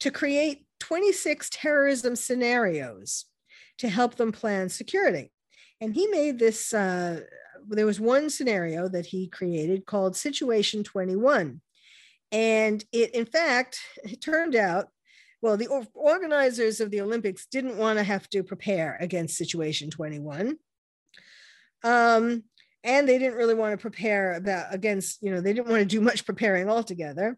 to 0.01 0.11
create 0.11 0.65
26 0.81 1.49
terrorism 1.53 2.17
scenarios 2.17 3.28
to 3.79 3.89
help 3.89 4.15
them 4.15 4.31
plan 4.31 4.69
security. 4.69 5.31
And 5.81 5.93
he 5.93 6.07
made 6.07 6.39
this, 6.39 6.73
uh, 6.73 7.21
there 7.67 7.85
was 7.85 7.99
one 7.99 8.29
scenario 8.29 8.87
that 8.89 9.07
he 9.07 9.27
created 9.27 9.85
called 9.85 10.15
Situation 10.15 10.83
21. 10.83 11.61
And 12.31 12.85
it, 12.91 13.15
in 13.15 13.25
fact, 13.25 13.79
it 14.03 14.21
turned 14.21 14.55
out, 14.55 14.87
well, 15.41 15.55
the 15.55 15.87
organizers 15.93 16.81
of 16.81 16.91
the 16.91 17.01
Olympics 17.01 17.47
didn't 17.49 17.77
want 17.77 17.97
to 17.97 18.03
have 18.03 18.29
to 18.29 18.43
prepare 18.43 18.97
against 18.99 19.37
Situation 19.37 19.89
21. 19.89 20.57
Um, 21.83 22.43
and 22.83 23.07
they 23.07 23.17
didn't 23.17 23.37
really 23.37 23.55
want 23.55 23.71
to 23.73 23.81
prepare 23.81 24.33
about 24.33 24.73
against, 24.73 25.23
you 25.23 25.31
know, 25.31 25.39
they 25.39 25.53
didn't 25.53 25.69
want 25.69 25.79
to 25.79 25.85
do 25.85 26.01
much 26.01 26.25
preparing 26.25 26.69
altogether 26.69 27.37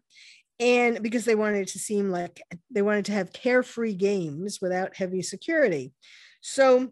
and 0.62 1.02
because 1.02 1.24
they 1.24 1.34
wanted 1.34 1.62
it 1.62 1.68
to 1.68 1.78
seem 1.78 2.10
like 2.10 2.40
they 2.70 2.82
wanted 2.82 3.04
to 3.06 3.12
have 3.12 3.32
carefree 3.32 3.94
games 3.94 4.60
without 4.60 4.96
heavy 4.96 5.22
security. 5.22 5.92
So, 6.42 6.90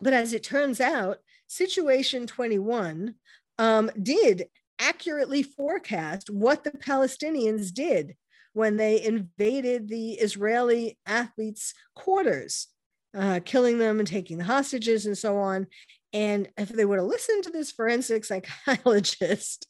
but 0.00 0.14
as 0.14 0.32
it 0.32 0.42
turns 0.42 0.80
out, 0.80 1.18
Situation 1.48 2.26
21 2.26 3.14
um, 3.58 3.90
did 4.02 4.46
accurately 4.78 5.42
forecast 5.42 6.30
what 6.30 6.64
the 6.64 6.72
Palestinians 6.72 7.72
did 7.72 8.16
when 8.52 8.76
they 8.76 9.02
invaded 9.02 9.88
the 9.88 10.12
Israeli 10.12 10.98
athletes' 11.04 11.74
quarters, 11.94 12.68
uh, 13.14 13.40
killing 13.44 13.78
them 13.78 13.98
and 13.98 14.08
taking 14.08 14.38
the 14.38 14.44
hostages 14.44 15.06
and 15.06 15.16
so 15.16 15.36
on. 15.36 15.66
And 16.12 16.48
if 16.56 16.70
they 16.70 16.84
would 16.84 16.98
have 16.98 17.06
listened 17.06 17.44
to 17.44 17.50
this 17.50 17.70
forensic 17.70 18.24
psychologist, 18.66 19.66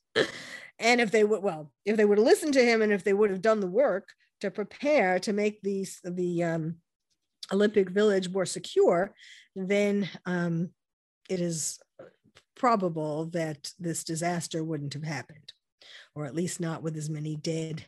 and 0.78 1.00
if 1.00 1.10
they 1.10 1.24
would, 1.24 1.42
well, 1.42 1.72
if 1.84 1.96
they 1.96 2.04
would 2.04 2.18
have 2.18 2.26
listened 2.26 2.54
to 2.54 2.64
him 2.64 2.82
and 2.82 2.92
if 2.92 3.02
they 3.02 3.12
would 3.12 3.30
have 3.30 3.42
done 3.42 3.60
the 3.60 3.66
work 3.66 4.08
to 4.40 4.50
prepare 4.50 5.18
to 5.20 5.32
make 5.32 5.60
these, 5.62 5.98
the, 6.04 6.44
um, 6.44 6.76
Olympic 7.52 7.90
Village 7.90 8.30
more 8.30 8.46
secure, 8.46 9.14
then 9.54 10.08
um, 10.24 10.70
it 11.28 11.40
is 11.40 11.78
probable 12.54 13.26
that 13.26 13.70
this 13.78 14.04
disaster 14.04 14.64
wouldn't 14.64 14.94
have 14.94 15.04
happened, 15.04 15.52
or 16.14 16.24
at 16.24 16.34
least 16.34 16.60
not 16.60 16.82
with 16.82 16.96
as 16.96 17.10
many 17.10 17.36
dead, 17.36 17.86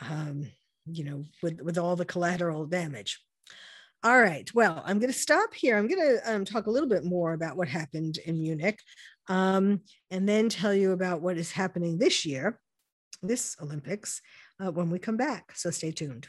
um, 0.00 0.50
you 0.86 1.04
know, 1.04 1.24
with, 1.42 1.60
with 1.60 1.78
all 1.78 1.96
the 1.96 2.04
collateral 2.04 2.66
damage. 2.66 3.20
All 4.04 4.20
right. 4.20 4.48
Well, 4.54 4.82
I'm 4.86 5.00
going 5.00 5.12
to 5.12 5.18
stop 5.18 5.52
here. 5.52 5.76
I'm 5.76 5.88
going 5.88 6.00
to 6.00 6.32
um, 6.32 6.44
talk 6.44 6.66
a 6.66 6.70
little 6.70 6.88
bit 6.88 7.04
more 7.04 7.32
about 7.32 7.56
what 7.56 7.68
happened 7.68 8.18
in 8.18 8.40
Munich 8.40 8.78
um, 9.28 9.80
and 10.10 10.28
then 10.28 10.48
tell 10.48 10.72
you 10.72 10.92
about 10.92 11.20
what 11.20 11.36
is 11.36 11.50
happening 11.50 11.98
this 11.98 12.24
year, 12.24 12.60
this 13.22 13.56
Olympics, 13.60 14.22
uh, 14.64 14.70
when 14.70 14.88
we 14.90 15.00
come 15.00 15.16
back. 15.16 15.52
So 15.56 15.70
stay 15.70 15.90
tuned. 15.90 16.28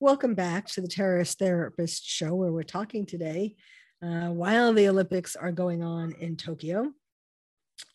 Welcome 0.00 0.36
back 0.36 0.68
to 0.68 0.80
the 0.80 0.86
Terrorist 0.86 1.40
Therapist 1.40 2.06
Show, 2.06 2.32
where 2.32 2.52
we're 2.52 2.62
talking 2.62 3.04
today, 3.04 3.56
uh, 4.00 4.28
while 4.28 4.72
the 4.72 4.86
Olympics 4.86 5.34
are 5.34 5.50
going 5.50 5.82
on 5.82 6.12
in 6.20 6.36
Tokyo, 6.36 6.92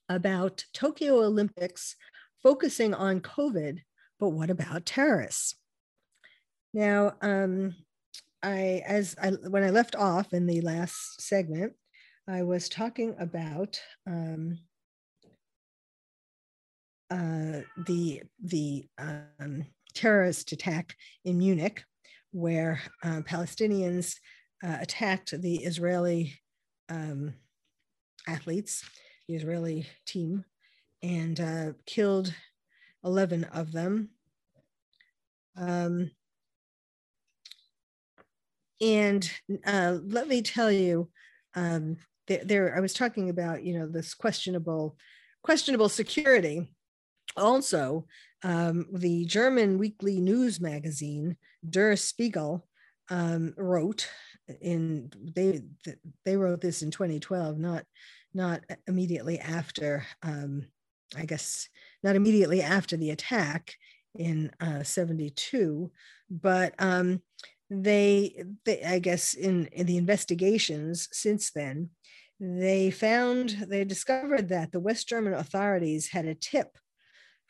about 0.09 0.65
Tokyo 0.73 1.23
Olympics 1.23 1.95
focusing 2.43 2.93
on 2.93 3.21
COVID, 3.21 3.79
but 4.19 4.31
what 4.31 4.49
about 4.49 4.85
terrorists? 4.85 5.55
Now, 6.73 7.13
um, 7.21 7.73
I 8.43 8.83
as 8.85 9.15
I 9.21 9.29
when 9.29 9.63
I 9.63 9.69
left 9.69 9.95
off 9.95 10.33
in 10.33 10.45
the 10.45 10.59
last 10.59 11.21
segment, 11.21 11.71
I 12.27 12.43
was 12.43 12.67
talking 12.67 13.15
about 13.17 13.79
um, 14.05 14.59
uh, 17.09 17.61
the 17.87 18.23
the 18.43 18.87
um, 18.97 19.67
terrorist 19.95 20.51
attack 20.51 20.97
in 21.23 21.37
Munich 21.37 21.85
where 22.33 22.81
uh, 23.03 23.21
Palestinians 23.21 24.15
uh, 24.63 24.77
attacked 24.81 25.39
the 25.39 25.57
Israeli 25.57 26.33
um, 26.89 27.33
athletes, 28.27 28.83
the 29.27 29.35
Israeli 29.35 29.87
team, 30.05 30.43
and 31.01 31.39
uh, 31.39 31.73
killed 31.85 32.33
11 33.03 33.45
of 33.45 33.71
them. 33.71 34.09
Um, 35.55 36.11
and 38.81 39.29
uh, 39.65 39.97
let 40.03 40.27
me 40.27 40.41
tell 40.41 40.71
you, 40.71 41.09
um, 41.55 41.97
there, 42.27 42.43
there, 42.43 42.75
I 42.75 42.79
was 42.79 42.93
talking 42.93 43.29
about, 43.29 43.63
you 43.63 43.77
know, 43.77 43.87
this 43.87 44.13
questionable, 44.13 44.97
questionable 45.43 45.89
security. 45.89 46.71
Also, 47.35 48.05
um, 48.43 48.87
the 48.93 49.25
German 49.25 49.77
weekly 49.77 50.19
news 50.19 50.59
magazine 50.59 51.37
Der 51.67 51.95
Spiegel 51.95 52.67
um, 53.09 53.53
wrote 53.57 54.09
in 54.61 55.11
they 55.35 55.61
they 56.25 56.35
wrote 56.35 56.61
this 56.61 56.81
in 56.81 56.91
2012, 56.91 57.57
not 57.57 57.85
not 58.33 58.61
immediately 58.87 59.39
after 59.39 60.05
um, 60.21 60.65
I 61.15 61.25
guess 61.25 61.69
not 62.03 62.15
immediately 62.15 62.61
after 62.61 62.97
the 62.97 63.11
attack 63.11 63.75
in 64.15 64.51
uh, 64.59 64.83
72, 64.83 65.91
but 66.29 66.73
um, 66.79 67.21
they, 67.69 68.43
they 68.65 68.83
I 68.83 68.99
guess 68.99 69.33
in, 69.33 69.67
in 69.67 69.85
the 69.85 69.97
investigations 69.97 71.07
since 71.11 71.51
then, 71.51 71.89
they 72.39 72.91
found 72.91 73.65
they 73.67 73.83
discovered 73.83 74.49
that 74.49 74.71
the 74.71 74.79
West 74.79 75.07
German 75.07 75.33
authorities 75.33 76.09
had 76.09 76.25
a 76.25 76.35
tip 76.35 76.77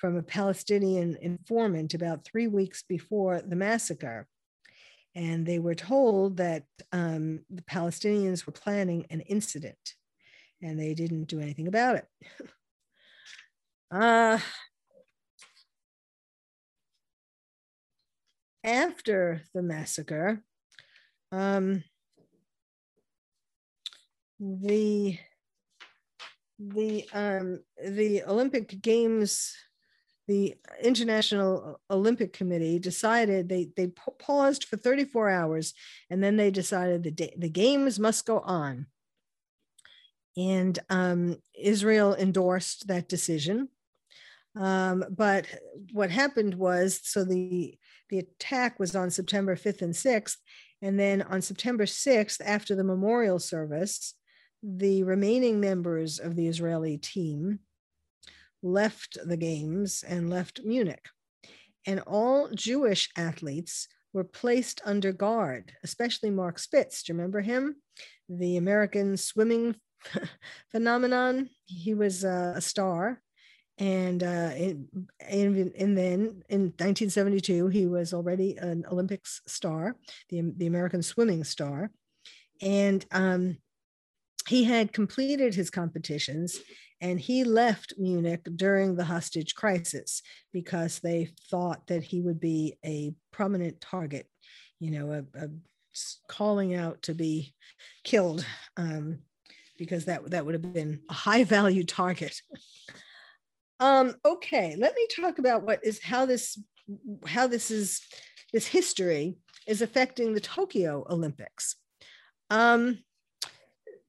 from 0.04 0.18
a 0.18 0.22
Palestinian 0.22 1.16
informant 1.22 1.94
about 1.94 2.26
three 2.26 2.48
weeks 2.48 2.84
before 2.84 3.42
the 3.42 3.56
massacre. 3.56 4.28
And 5.16 5.46
they 5.46 5.60
were 5.60 5.76
told 5.76 6.36
that 6.38 6.66
um, 6.92 7.46
the 7.50 7.62
Palestinians 7.62 8.46
were 8.46 8.52
planning 8.52 9.06
an 9.10 9.22
incident 9.22 9.94
and 10.62 10.78
they 10.78 10.94
didn't 10.94 11.30
do 11.30 11.40
anything 11.40 11.70
about 11.70 11.96
it. 11.96 12.08
uh, 13.96 14.40
after 18.62 19.42
the 19.54 19.62
massacre, 19.62 20.44
um, 21.32 21.82
the 24.38 25.18
the 26.60 27.06
um, 27.14 27.64
the 27.82 28.24
Olympic 28.24 28.82
Games, 28.82 29.56
the 30.28 30.56
International 30.82 31.80
Olympic 31.90 32.34
Committee 32.34 32.80
decided 32.80 33.50
they 33.50 33.70
they 33.76 33.88
paused 34.20 34.66
for 34.66 34.78
34 34.78 35.30
hours, 35.30 35.74
and 36.10 36.24
then 36.24 36.38
they 36.38 36.52
decided 36.52 37.04
the 37.04 37.32
the 37.38 37.50
games 37.50 38.00
must 38.00 38.26
go 38.26 38.40
on. 38.40 38.88
And 40.38 40.80
um, 40.90 41.38
Israel 41.54 42.16
endorsed 42.16 42.88
that 42.88 43.08
decision. 43.08 43.70
Um, 44.56 45.04
but 45.10 45.46
what 45.92 46.10
happened 46.10 46.56
was, 46.56 47.00
so 47.04 47.24
the 47.24 47.78
the 48.10 48.20
attack 48.20 48.80
was 48.80 48.96
on 48.96 49.10
September 49.10 49.56
5th 49.56 49.82
and 49.82 49.94
6th, 49.94 50.38
and 50.82 51.00
then 51.00 51.22
on 51.24 51.42
September 51.42 51.86
6th, 51.86 52.40
after 52.46 52.76
the 52.76 52.84
memorial 52.84 53.40
service, 53.40 54.14
the 54.62 55.04
remaining 55.04 55.60
members 55.60 56.20
of 56.20 56.36
the 56.36 56.48
Israeli 56.48 56.98
team 56.98 57.60
left 58.64 59.18
the 59.26 59.38
games 59.38 60.04
and 60.08 60.30
left 60.30 60.62
Munich. 60.64 61.06
And 61.86 62.00
all 62.08 62.50
Jewish 62.56 63.10
athletes 63.18 63.88
were 64.14 64.24
placed 64.24 64.82
under 64.86 65.12
guard, 65.12 65.74
especially 65.84 66.30
Mark 66.30 66.58
Spitz. 66.58 67.04
Do 67.04 67.12
you 67.12 67.18
remember 67.18 67.42
him? 67.42 67.76
The 68.30 68.58
American 68.58 69.18
swimming 69.18 69.76
phenomenon. 70.72 71.50
He 71.66 71.94
was 71.94 72.24
uh, 72.24 72.54
a 72.56 72.62
star. 72.62 73.22
And, 73.80 74.22
uh, 74.22 74.52
and, 74.56 74.88
and 75.30 75.98
then 75.98 76.44
in 76.48 76.62
1972, 76.78 77.68
he 77.68 77.88
was 77.88 78.14
already 78.14 78.56
an 78.58 78.86
Olympics 78.90 79.42
star, 79.48 79.98
the, 80.30 80.54
the 80.56 80.68
American 80.68 81.02
swimming 81.02 81.44
star. 81.44 81.90
And 82.62 83.04
um, 83.12 83.58
he 84.48 84.64
had 84.64 84.94
completed 84.94 85.56
his 85.56 85.70
competitions 85.70 86.60
and 87.04 87.20
he 87.20 87.44
left 87.44 87.96
Munich 87.98 88.48
during 88.56 88.96
the 88.96 89.04
hostage 89.04 89.56
crisis 89.56 90.22
because 90.54 91.00
they 91.00 91.32
thought 91.52 91.86
that 91.88 92.02
he 92.02 92.22
would 92.22 92.40
be 92.40 92.78
a 92.86 93.14
prominent 93.30 93.82
target, 93.82 94.26
you 94.80 94.90
know, 94.90 95.12
a, 95.12 95.44
a 95.44 95.50
calling 96.30 96.76
out 96.76 97.02
to 97.02 97.14
be 97.14 97.54
killed 98.06 98.46
um, 98.78 99.20
because 99.78 100.06
that, 100.06 100.32
that 100.32 100.46
would 100.46 100.56
have 100.56 100.74
been 100.74 101.02
a 101.10 101.14
high 101.14 101.44
value 101.58 101.84
target. 101.84 102.40
um, 103.82 104.16
okay, 104.24 104.78
let 104.80 104.96
me 104.96 105.06
talk 105.14 105.40
about 105.40 105.64
what 105.64 105.84
is 105.84 106.02
how 106.02 106.26
this 106.26 106.58
how 107.26 107.48
this 107.48 107.70
is 107.70 108.02
this 108.54 108.66
history 108.66 109.36
is 109.68 109.82
affecting 109.82 110.34
the 110.34 110.40
Tokyo 110.40 111.06
Olympics. 111.10 111.76
Um, 112.50 113.00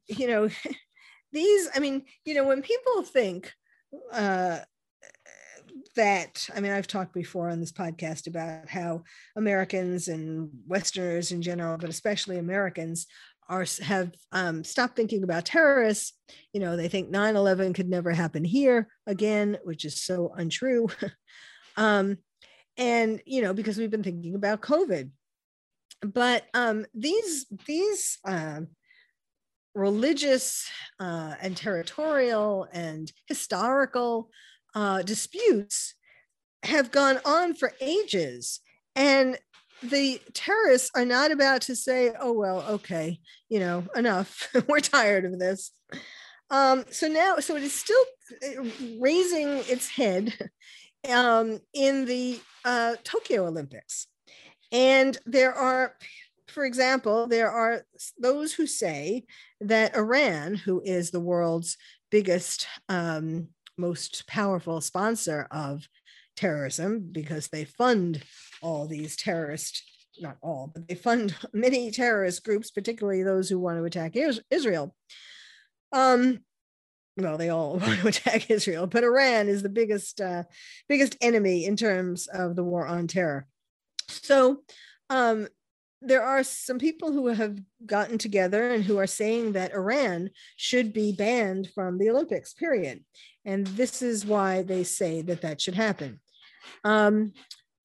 you 0.07 0.29
know, 0.29 0.49
these, 1.35 1.69
I 1.75 1.81
mean, 1.81 2.05
you 2.25 2.33
know, 2.35 2.45
when 2.45 2.63
people 2.63 3.03
think 3.03 3.53
uh, 4.13 4.61
that, 5.97 6.49
I 6.55 6.61
mean, 6.61 6.73
I've 6.73 6.87
talked 6.87 7.13
before 7.13 7.51
on 7.51 7.61
this 7.61 7.73
podcast 7.73 8.27
about 8.27 8.69
how 8.71 9.03
Americans 9.37 10.09
and 10.09 10.51
Westerners 10.67 11.33
in 11.33 11.43
general, 11.43 11.77
but 11.77 11.91
especially 11.91 12.39
Americans, 12.39 13.07
are 13.49 13.67
have 13.83 14.13
um, 14.33 14.65
stopped 14.65 14.97
thinking 14.97 15.23
about 15.23 15.45
terrorists. 15.45 16.15
You 16.53 16.61
know, 16.61 16.77
they 16.77 16.89
think 16.89 17.11
9/11 17.11 17.75
could 17.75 17.89
never 17.89 18.11
happen 18.13 18.45
here 18.45 18.89
again, 19.07 19.59
which 19.65 19.85
is 19.85 20.03
so 20.03 20.33
untrue. 20.35 20.89
um, 21.77 22.19
and 22.77 23.21
you 23.27 23.43
know, 23.43 23.53
because 23.53 23.77
we've 23.77 23.91
been 23.91 24.03
thinking 24.03 24.35
about 24.35 24.63
COVID. 24.63 25.11
But 26.01 26.45
um, 26.55 26.87
these 26.95 27.47
these 27.67 28.19
um, 28.25 28.69
religious 29.75 30.69
uh, 31.01 31.35
and 31.41 31.57
territorial 31.57 32.69
and 32.73 33.13
historical 33.27 34.31
uh, 34.75 35.03
disputes 35.03 35.95
have 36.63 36.91
gone 36.91 37.19
on 37.25 37.55
for 37.55 37.73
ages. 37.81 38.61
And 38.97 39.39
the 39.83 40.21
terrorists 40.33 40.91
are 40.95 41.05
not 41.05 41.31
about 41.31 41.63
to 41.63 41.77
say, 41.77 42.13
oh, 42.19 42.33
well, 42.33 42.65
okay, 42.69 43.19
you 43.49 43.61
know, 43.61 43.85
enough. 43.95 44.49
We're 44.69 44.81
tired 44.81 45.25
of 45.25 45.39
this. 45.39 45.73
Um, 46.51 46.85
so 46.91 47.09
now, 47.09 47.37
so 47.41 47.57
it 47.57 47.63
is 47.63 47.75
still 47.75 48.05
uh, 48.43 48.65
raising 49.01 49.49
its 49.49 49.89
head 49.89 50.33
um, 51.11 51.61
in 51.73 52.05
the 52.05 52.41
uh, 52.65 52.97
Tokyo 53.03 53.47
Olympics. 53.47 54.07
And 54.73 55.19
there 55.27 55.53
are 55.53 55.95
for 56.55 56.65
example, 56.65 57.27
there 57.27 57.51
are 57.51 57.83
those 58.19 58.55
who 58.55 58.67
say 58.67 59.25
that 59.61 59.97
Iran, 59.97 60.55
who 60.55 60.81
is 60.85 61.11
the 61.11 61.21
world's 61.21 61.77
biggest, 62.11 62.69
um, 62.89 63.49
most 63.77 64.27
powerful 64.29 64.81
sponsor 64.81 65.49
of 65.51 65.89
terrorism, 66.37 67.09
because 67.11 67.49
they 67.49 67.65
fund 67.65 68.23
all 68.63 68.87
these 68.87 69.17
terrorist, 69.17 69.83
not 70.21 70.39
all, 70.43 70.71
but 70.73 70.87
they 70.87 70.95
fund 70.95 71.35
many 71.53 71.91
terrorist 71.91 72.45
groups, 72.45 72.71
particularly 72.71 73.25
those 73.25 73.49
who 73.49 73.59
want 73.59 73.79
to 73.79 73.85
attack 73.85 74.15
Israel. 74.51 74.95
Um, 75.93 76.39
well, 77.17 77.37
they 77.37 77.49
all 77.49 77.79
want 77.79 78.01
to 78.01 78.09
attack 78.09 78.49
Israel, 78.49 78.87
but 78.87 79.03
Iran 79.03 79.49
is 79.49 79.63
the 79.63 79.69
biggest, 79.69 80.21
uh, 80.21 80.45
biggest 80.89 81.17
enemy 81.21 81.65
in 81.65 81.77
terms 81.77 82.29
of 82.29 82.55
the 82.55 82.65
war 82.65 82.87
on 82.87 83.09
terror. 83.09 83.47
So, 84.09 84.63
um, 85.11 85.49
there 86.01 86.23
are 86.23 86.43
some 86.43 86.79
people 86.79 87.13
who 87.13 87.29
have 87.29 87.59
gotten 87.87 88.19
together 88.19 88.71
and 88.71 88.85
who 88.85 88.99
are 88.99 89.07
saying 89.07 89.53
that 89.53 89.73
Iran 89.73 90.31
should 90.57 90.93
be 90.93 91.13
banned 91.13 91.71
from 91.75 91.99
the 91.99 92.11
Olympics, 92.11 92.53
period. 92.53 93.05
And 93.45 93.67
this 93.69 94.03
is 94.03 94.27
why 94.27 94.63
they 94.63 94.85
say 94.85 95.23
that 95.23 95.43
that 95.43 95.61
should 95.61 95.75
happen. 95.75 96.21
Um, 96.85 97.33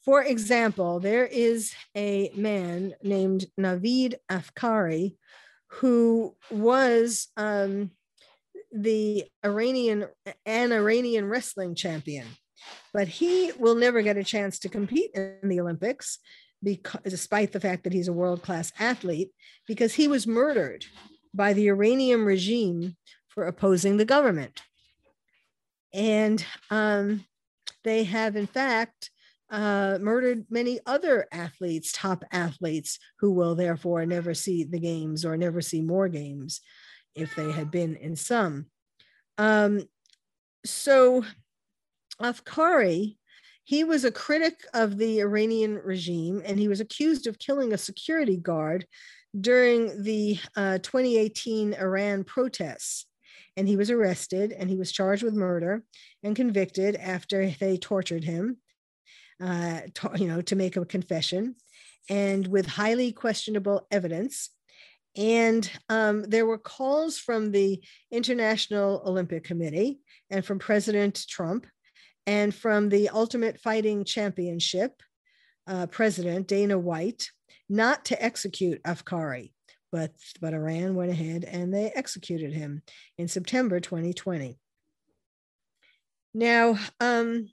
for 0.03 0.23
example, 0.23 0.99
there 0.99 1.25
is 1.25 1.73
a 1.95 2.31
man 2.35 2.93
named 3.03 3.45
Navid 3.59 4.15
Afkari 4.29 5.15
who 5.67 6.35
was 6.49 7.27
um, 7.37 7.91
the 8.71 9.25
Iranian, 9.45 10.07
an 10.45 10.71
Iranian 10.71 11.25
wrestling 11.25 11.75
champion, 11.75 12.25
but 12.93 13.07
he 13.07 13.51
will 13.57 13.75
never 13.75 14.01
get 14.01 14.17
a 14.17 14.23
chance 14.23 14.59
to 14.59 14.69
compete 14.69 15.11
in 15.13 15.37
the 15.43 15.59
Olympics 15.59 16.19
because, 16.63 17.01
despite 17.03 17.51
the 17.51 17.59
fact 17.59 17.83
that 17.83 17.93
he's 17.93 18.07
a 18.07 18.13
world 18.13 18.41
class 18.41 18.71
athlete, 18.79 19.31
because 19.67 19.93
he 19.93 20.07
was 20.07 20.27
murdered 20.27 20.85
by 21.33 21.53
the 21.53 21.67
Iranian 21.67 22.25
regime 22.25 22.95
for 23.27 23.45
opposing 23.45 23.97
the 23.97 24.05
government. 24.05 24.61
And 25.93 26.43
um, 26.69 27.25
they 27.83 28.03
have, 28.03 28.35
in 28.35 28.47
fact, 28.47 29.11
uh, 29.49 29.97
murdered 30.01 30.45
many 30.49 30.79
other 30.85 31.27
athletes, 31.31 31.91
top 31.91 32.23
athletes, 32.31 32.99
who 33.19 33.31
will 33.31 33.55
therefore 33.55 34.05
never 34.05 34.33
see 34.33 34.63
the 34.63 34.79
games 34.79 35.25
or 35.25 35.37
never 35.37 35.61
see 35.61 35.81
more 35.81 36.07
games 36.07 36.61
if 37.15 37.35
they 37.35 37.51
had 37.51 37.71
been 37.71 37.95
in 37.95 38.15
some. 38.15 38.67
Um, 39.37 39.83
so 40.65 41.23
Afkari 42.21 43.17
he 43.69 43.83
was 43.83 44.03
a 44.03 44.11
critic 44.11 44.65
of 44.73 44.97
the 44.97 45.19
Iranian 45.19 45.75
regime 45.75 46.41
and 46.43 46.57
he 46.57 46.67
was 46.67 46.79
accused 46.79 47.27
of 47.27 47.37
killing 47.37 47.71
a 47.71 47.77
security 47.77 48.35
guard 48.35 48.87
during 49.39 50.01
the 50.01 50.39
uh, 50.55 50.79
2018 50.79 51.75
Iran 51.75 52.23
protests. 52.23 53.05
And 53.55 53.67
he 53.67 53.77
was 53.77 53.91
arrested 53.91 54.53
and 54.53 54.71
he 54.71 54.75
was 54.75 54.91
charged 54.91 55.21
with 55.21 55.35
murder 55.35 55.83
and 56.23 56.35
convicted 56.35 56.95
after 56.95 57.47
they 57.59 57.77
tortured 57.77 58.23
him, 58.23 58.57
uh, 59.39 59.81
to, 59.93 60.11
you 60.15 60.27
know, 60.27 60.41
to 60.41 60.55
make 60.55 60.75
a 60.75 60.83
confession 60.83 61.55
and 62.09 62.47
with 62.47 62.65
highly 62.65 63.11
questionable 63.11 63.85
evidence. 63.91 64.49
And 65.15 65.69
um, 65.89 66.23
there 66.23 66.47
were 66.47 66.57
calls 66.57 67.19
from 67.19 67.51
the 67.51 67.83
International 68.09 69.03
Olympic 69.05 69.43
Committee 69.43 69.99
and 70.31 70.43
from 70.43 70.57
President 70.57 71.23
Trump 71.29 71.67
and 72.25 72.53
from 72.53 72.89
the 72.89 73.09
Ultimate 73.09 73.59
Fighting 73.59 74.03
Championship 74.03 75.01
uh, 75.67 75.87
president, 75.87 76.47
Dana 76.47 76.77
White, 76.77 77.29
not 77.69 78.05
to 78.05 78.23
execute 78.23 78.81
Afkari, 78.83 79.51
but, 79.91 80.11
but 80.41 80.53
Iran 80.53 80.95
went 80.95 81.11
ahead 81.11 81.43
and 81.43 81.73
they 81.73 81.91
executed 81.95 82.53
him 82.53 82.81
in 83.17 83.27
September 83.27 83.79
2020. 83.79 84.57
Now, 86.33 86.77
um, 86.99 87.49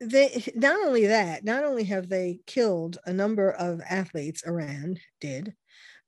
they 0.00 0.44
not 0.54 0.78
only 0.86 1.06
that, 1.06 1.44
not 1.44 1.64
only 1.64 1.84
have 1.84 2.08
they 2.08 2.40
killed 2.46 2.98
a 3.04 3.12
number 3.12 3.50
of 3.50 3.80
athletes, 3.88 4.46
Iran 4.46 4.98
did, 5.20 5.54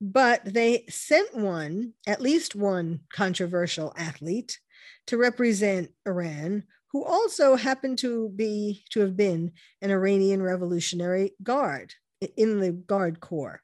but 0.01 0.45
they 0.45 0.85
sent 0.89 1.37
one, 1.37 1.95
at 2.07 2.22
least 2.22 2.55
one 2.55 3.01
controversial 3.12 3.93
athlete 3.97 4.59
to 5.07 5.16
represent 5.16 5.91
Iran, 6.07 6.64
who 6.93 7.05
also 7.05 7.57
happened 7.57 7.99
to 7.99 8.30
be 8.30 8.84
to 8.91 9.01
have 9.01 9.16
been 9.16 9.53
an 9.80 9.91
Iranian 9.91 10.43
Revolutionary 10.43 11.32
Guard 11.43 11.95
in 12.36 12.61
the 12.61 12.72
Guard 12.72 13.20
Corps. 13.20 13.61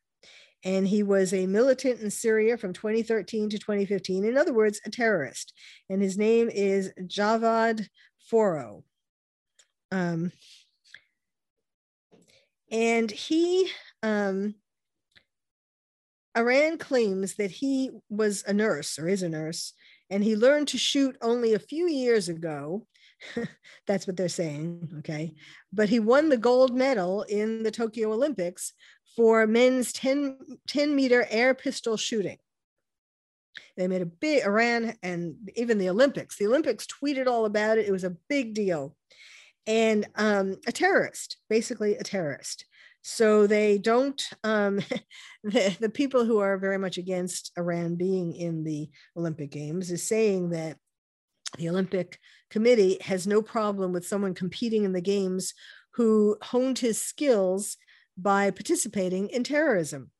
and 0.64 0.88
he 0.88 1.02
was 1.02 1.32
a 1.32 1.46
militant 1.46 2.00
in 2.00 2.10
Syria 2.10 2.56
from 2.56 2.72
2013 2.72 3.50
to 3.50 3.58
2015. 3.58 4.24
In 4.24 4.36
other 4.36 4.52
words, 4.52 4.80
a 4.84 4.90
terrorist. 4.90 5.52
And 5.88 6.02
his 6.02 6.18
name 6.18 6.48
is 6.48 6.92
Javad 7.02 7.86
Foro. 8.18 8.82
Um, 9.92 10.32
and 12.70 13.10
he, 13.10 13.70
um, 14.02 14.56
Iran 16.36 16.78
claims 16.78 17.36
that 17.36 17.50
he 17.50 17.90
was 18.08 18.42
a 18.46 18.52
nurse 18.52 18.98
or 18.98 19.08
is 19.08 19.22
a 19.22 19.28
nurse, 19.28 19.72
and 20.10 20.22
he 20.22 20.36
learned 20.36 20.68
to 20.68 20.78
shoot 20.78 21.16
only 21.20 21.54
a 21.54 21.58
few 21.58 21.88
years 21.88 22.28
ago. 22.28 22.86
That's 23.86 24.06
what 24.06 24.16
they're 24.16 24.28
saying. 24.28 24.88
Okay. 24.98 25.34
But 25.72 25.88
he 25.88 25.98
won 25.98 26.28
the 26.28 26.36
gold 26.36 26.74
medal 26.74 27.22
in 27.22 27.62
the 27.62 27.70
Tokyo 27.70 28.12
Olympics 28.12 28.72
for 29.16 29.46
men's 29.46 29.92
10, 29.92 30.38
10 30.68 30.94
meter 30.94 31.26
air 31.30 31.54
pistol 31.54 31.96
shooting. 31.96 32.38
They 33.76 33.88
made 33.88 34.02
a 34.02 34.06
big 34.06 34.44
Iran 34.44 34.94
and 35.02 35.36
even 35.56 35.78
the 35.78 35.88
Olympics. 35.88 36.36
The 36.36 36.46
Olympics 36.46 36.86
tweeted 36.86 37.26
all 37.26 37.46
about 37.46 37.78
it. 37.78 37.86
It 37.86 37.92
was 37.92 38.04
a 38.04 38.16
big 38.28 38.54
deal. 38.54 38.94
And 39.66 40.06
um, 40.14 40.56
a 40.66 40.72
terrorist, 40.72 41.38
basically 41.48 41.96
a 41.96 42.02
terrorist. 42.02 42.66
So 43.08 43.46
they 43.46 43.78
don't, 43.78 44.20
um, 44.42 44.80
the, 45.44 45.76
the 45.78 45.88
people 45.88 46.24
who 46.24 46.40
are 46.40 46.58
very 46.58 46.76
much 46.76 46.98
against 46.98 47.52
Iran 47.56 47.94
being 47.94 48.34
in 48.34 48.64
the 48.64 48.90
Olympic 49.16 49.52
Games 49.52 49.92
is 49.92 50.08
saying 50.08 50.50
that 50.50 50.76
the 51.56 51.68
Olympic 51.68 52.18
Committee 52.50 52.98
has 53.02 53.24
no 53.24 53.42
problem 53.42 53.92
with 53.92 54.08
someone 54.08 54.34
competing 54.34 54.82
in 54.82 54.92
the 54.92 55.00
Games 55.00 55.54
who 55.92 56.36
honed 56.42 56.80
his 56.80 57.00
skills 57.00 57.76
by 58.18 58.50
participating 58.50 59.28
in 59.28 59.44
terrorism. 59.44 60.10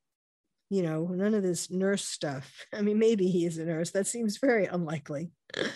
You 0.70 0.84
know, 0.84 1.09
none 1.09 1.34
of 1.34 1.43
this 1.43 1.68
nurse 1.68 2.05
stuff. 2.05 2.66
I 2.72 2.82
mean, 2.82 3.01
maybe 3.01 3.26
he 3.26 3.47
is 3.47 3.59
a 3.59 3.64
nurse. 3.64 3.91
That 3.91 4.07
seems 4.07 4.39
very 4.39 4.66
unlikely. 4.66 5.32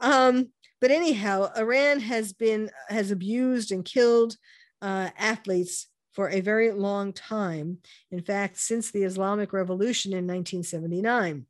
Um, 0.00 0.48
but 0.80 0.90
anyhow, 0.90 1.50
Iran 1.56 2.00
has 2.00 2.32
been 2.32 2.68
has 2.88 3.12
abused 3.12 3.70
and 3.70 3.84
killed 3.84 4.36
uh, 4.82 5.10
athletes 5.16 5.86
for 6.14 6.30
a 6.30 6.40
very 6.40 6.70
long 6.70 7.12
time. 7.12 7.78
In 8.10 8.22
fact, 8.22 8.58
since 8.58 8.90
the 8.90 9.02
Islamic 9.02 9.52
Revolution 9.52 10.12
in 10.12 10.26
1979, 10.26 11.46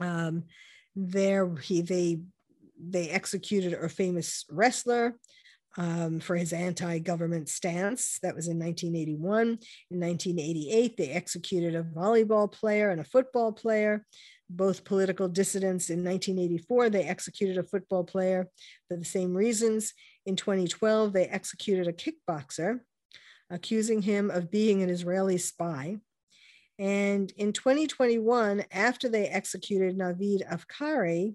um, 0.00 0.44
there 0.94 1.54
he 1.56 1.80
they 1.80 2.20
they 2.78 3.08
executed 3.08 3.72
a 3.72 3.88
famous 3.88 4.44
wrestler 4.50 5.14
um, 5.78 6.20
for 6.20 6.36
his 6.36 6.52
anti-government 6.52 7.48
stance. 7.48 8.18
That 8.22 8.34
was 8.34 8.48
in 8.48 8.58
1981. 8.58 9.42
In 9.90 10.00
1988, 10.00 10.96
they 10.96 11.10
executed 11.10 11.74
a 11.74 11.82
volleyball 11.82 12.50
player 12.50 12.90
and 12.90 13.00
a 13.00 13.04
football 13.04 13.52
player, 13.52 14.04
both 14.50 14.84
political 14.84 15.28
dissidents. 15.28 15.88
In 15.88 16.04
1984, 16.04 16.90
they 16.90 17.04
executed 17.04 17.56
a 17.56 17.62
football 17.62 18.04
player 18.04 18.48
for 18.88 18.96
the 18.96 19.04
same 19.04 19.34
reasons. 19.34 19.94
In 20.26 20.36
2012, 20.36 21.12
they 21.12 21.26
executed 21.26 21.86
a 21.88 21.92
kickboxer 21.92 22.80
accusing 23.50 24.02
him 24.02 24.30
of 24.30 24.50
being 24.50 24.82
an 24.82 24.90
Israeli 24.90 25.38
spy. 25.38 25.98
And 26.78 27.30
in 27.36 27.52
2021, 27.52 28.64
after 28.72 29.08
they 29.08 29.28
executed 29.28 29.96
Navid 29.96 30.42
Afkari, 30.48 31.34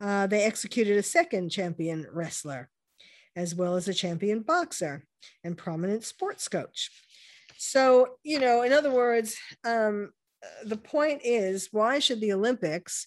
uh, 0.00 0.26
they 0.26 0.42
executed 0.42 0.96
a 0.96 1.02
second 1.02 1.50
champion 1.50 2.06
wrestler, 2.12 2.68
as 3.36 3.54
well 3.54 3.76
as 3.76 3.86
a 3.86 3.94
champion 3.94 4.40
boxer 4.40 5.04
and 5.44 5.56
prominent 5.56 6.04
sports 6.04 6.48
coach. 6.48 6.90
So, 7.58 8.16
you 8.24 8.40
know, 8.40 8.62
in 8.62 8.72
other 8.72 8.90
words, 8.90 9.36
um, 9.64 10.10
the 10.64 10.76
point 10.76 11.20
is 11.24 11.68
why 11.70 12.00
should 12.00 12.20
the 12.20 12.32
Olympics 12.32 13.06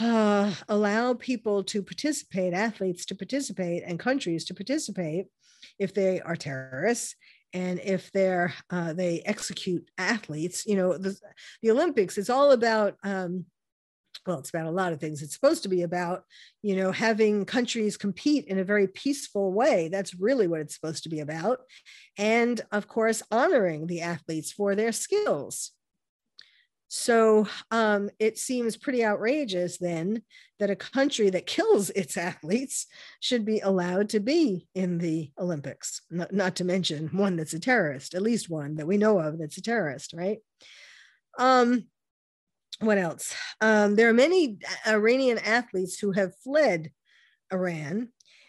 uh, 0.00 0.54
allow 0.68 1.14
people 1.14 1.62
to 1.64 1.82
participate, 1.82 2.54
athletes 2.54 3.04
to 3.06 3.14
participate, 3.14 3.82
and 3.86 3.98
countries 3.98 4.44
to 4.46 4.54
participate 4.54 5.26
if 5.78 5.94
they 5.94 6.20
are 6.20 6.36
terrorists 6.36 7.14
and 7.52 7.78
if 7.80 8.10
they're 8.12 8.52
uh, 8.70 8.92
they 8.92 9.22
execute 9.24 9.88
athletes 9.98 10.66
you 10.66 10.76
know 10.76 10.96
the, 10.96 11.16
the 11.62 11.70
olympics 11.70 12.18
it's 12.18 12.30
all 12.30 12.52
about 12.52 12.96
um, 13.04 13.44
well 14.26 14.38
it's 14.38 14.50
about 14.50 14.66
a 14.66 14.70
lot 14.70 14.92
of 14.92 15.00
things. 15.00 15.22
It's 15.22 15.34
supposed 15.34 15.62
to 15.64 15.68
be 15.68 15.82
about 15.82 16.24
you 16.62 16.76
know 16.76 16.92
having 16.92 17.44
countries 17.44 17.96
compete 17.96 18.46
in 18.46 18.58
a 18.58 18.64
very 18.64 18.88
peaceful 18.88 19.52
way. 19.52 19.88
That's 19.88 20.14
really 20.14 20.46
what 20.46 20.60
it's 20.60 20.74
supposed 20.74 21.02
to 21.04 21.08
be 21.08 21.20
about. 21.20 21.60
And 22.16 22.60
of 22.72 22.88
course 22.88 23.22
honoring 23.30 23.86
the 23.86 24.02
athletes 24.02 24.52
for 24.52 24.74
their 24.74 24.92
skills 24.92 25.72
so 26.88 27.46
um, 27.70 28.10
it 28.18 28.38
seems 28.38 28.76
pretty 28.76 29.04
outrageous 29.04 29.78
then 29.78 30.22
that 30.58 30.70
a 30.70 30.76
country 30.76 31.30
that 31.30 31.46
kills 31.46 31.90
its 31.90 32.16
athletes 32.16 32.86
should 33.20 33.44
be 33.44 33.60
allowed 33.60 34.10
to 34.10 34.20
be 34.20 34.68
in 34.74 34.98
the 34.98 35.30
Olympics, 35.38 36.00
not, 36.10 36.32
not 36.32 36.56
to 36.56 36.64
mention 36.64 37.08
one 37.08 37.36
that's 37.36 37.54
a 37.54 37.60
terrorist, 37.60 38.14
at 38.14 38.22
least 38.22 38.50
one 38.50 38.76
that 38.76 38.86
we 38.86 38.96
know 38.96 39.18
of 39.18 39.38
that's 39.38 39.58
a 39.58 39.62
terrorist, 39.62 40.12
right? 40.12 40.38
Um, 41.38 41.84
what 42.80 42.98
else? 42.98 43.34
Um, 43.60 43.94
there 43.94 44.08
are 44.08 44.14
many 44.14 44.58
Iranian 44.86 45.38
athletes 45.38 45.98
who 45.98 46.12
have 46.12 46.36
fled 46.42 46.90
Iran, 47.52 48.08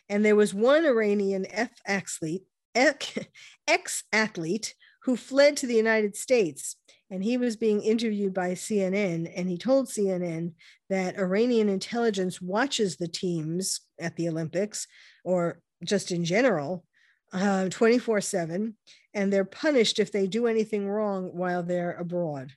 and 0.10 0.26
there 0.26 0.36
was 0.36 0.54
one 0.54 0.86
Iranian 0.86 1.46
F 1.50 1.72
athlete, 1.88 2.44
ex 2.76 4.04
athlete, 4.12 4.76
who 5.04 5.16
fled 5.16 5.58
to 5.58 5.68
the 5.68 5.76
United 5.76 6.16
States 6.16 6.76
and 7.16 7.24
he 7.24 7.38
was 7.38 7.56
being 7.56 7.82
interviewed 7.82 8.34
by 8.34 8.50
CNN, 8.50 9.32
and 9.34 9.48
he 9.48 9.58
told 9.58 9.88
CNN 9.88 10.52
that 10.90 11.18
Iranian 11.18 11.70
intelligence 11.70 12.42
watches 12.42 12.98
the 12.98 13.08
teams 13.08 13.80
at 13.98 14.18
the 14.18 14.28
Olympics 14.28 14.86
or 15.24 15.62
just 15.82 16.12
in 16.12 16.26
general 16.26 16.84
uh, 17.32 17.70
24 17.70 18.20
7, 18.20 18.76
and 19.14 19.32
they're 19.32 19.46
punished 19.46 19.98
if 19.98 20.12
they 20.12 20.28
do 20.28 20.46
anything 20.46 20.90
wrong 20.90 21.30
while 21.32 21.64
they're 21.64 21.94
abroad. 21.94 22.52